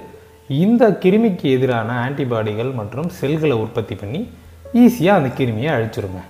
இந்த 0.49 0.83
கிருமிக்கு 1.03 1.47
எதிரான 1.55 1.89
ஆன்டிபாடிகள் 2.03 2.73
மற்றும் 2.73 3.09
செல்களை 3.09 3.55
உற்பத்தி 3.63 3.95
பண்ணி 3.95 4.29
ஈஸியாக 4.81 5.19
அந்த 5.19 5.29
கிருமியை 5.39 5.71
அழிச்சிருங்க. 5.75 6.21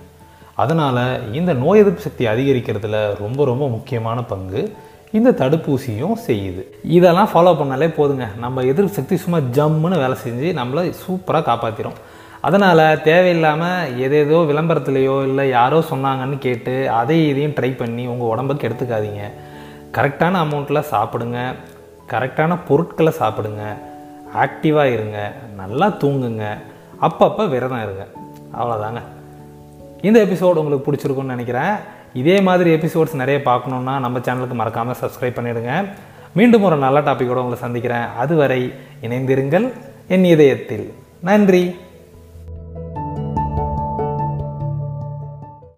அதனால் 0.62 1.32
இந்த 1.32 1.52
நோய் 1.52 1.80
எதிர்ப்பு 1.82 2.02
சக்தி 2.06 2.26
அதிகரிக்கிறதுல 2.26 3.16
ரொம்ப 3.20 3.44
ரொம்ப 3.44 3.68
முக்கியமான 3.68 4.22
பங்கு 4.22 4.76
இந்த 5.12 5.30
தடுப்பூசியும் 5.30 6.16
செய்யுது. 6.26 6.62
இதெல்லாம் 6.82 7.30
ஃபாலோ 7.32 7.52
பண்ணாலே 7.60 7.88
போதுங்க. 7.98 8.26
நம்ம 8.44 8.64
எதிர்ப்பு 8.64 8.94
சக்தி 8.94 9.16
சும்மா 9.16 9.38
ஜம்முன்னு 9.38 10.00
வேலை 10.04 10.16
செஞ்சு 10.24 10.48
நம்மளை 10.60 10.92
சூப்பராக 11.04 11.46
காப்பாற்றிடும் 11.50 11.98
அதனால் 12.40 13.00
தேவையில்லாமல் 13.02 13.94
எதேதோ 14.06 14.40
விளம்பரத்துலேயோ 14.50 15.26
இல்லை 15.28 15.48
யாரோ 15.48 15.78
சொன்னாங்கன்னு 15.90 16.38
கேட்டு 16.38 16.90
அதை 16.90 17.28
இதையும் 17.28 17.56
ட்ரை 17.60 17.76
பண்ணி 17.76 18.06
உங்கள் 18.06 18.32
உடம்புக்கு 18.32 18.68
எடுத்துக்காதீங்க. 18.68 19.22
கரெக்டான 19.98 20.40
அமௌண்ட்டில் 20.44 20.88
சாப்பிடுங்க. 20.92 21.38
கரெக்டான 22.14 22.58
பொருட்களை 22.68 23.12
சாப்பிடுங்க. 23.20 23.62
ஆக்டிவாக 24.34 24.92
இருங்க 24.92 25.32
நல்லா 25.56 25.88
தூங்குங்க 25.88 26.46
அப்பப்போ 27.02 27.48
விரதம் 27.48 27.82
இருங்க. 27.82 28.06
அவ்வளோதாங்க 28.58 29.02
இந்த 30.02 30.24
எபிசோடு 30.24 30.54
உங்களுக்கு 30.54 30.92
பிடிச்சிருக்குன்னு 30.92 31.24
நினைக்கிறேன். 31.24 31.96
இதே 32.14 32.40
மாதிரி 32.40 32.74
எபிசோட்ஸ் 32.74 33.14
நிறைய 33.14 33.40
பார்க்கணுன்னா 33.44 33.98
நம்ம 33.98 34.18
சேனலுக்கு 34.18 34.52
மறக்காமல் 34.52 34.96
சப்ஸ்கிரைப் 35.00 35.22
பண்ணிவிடுங்க 35.22 35.88
மீண்டும் 36.34 36.62
ஒரு 36.62 36.76
நல்ல 36.76 37.00
டாப்பிக்கோடு 37.00 37.42
உங்களை 37.42 37.56
சந்திக்கிறேன். 37.56 38.04
அதுவரை 38.18 38.72
இணைந்திருங்கள் 39.02 39.72
என் 40.08 40.24
இதயத்தில். 40.24 40.92
நன்றி. 41.20 41.76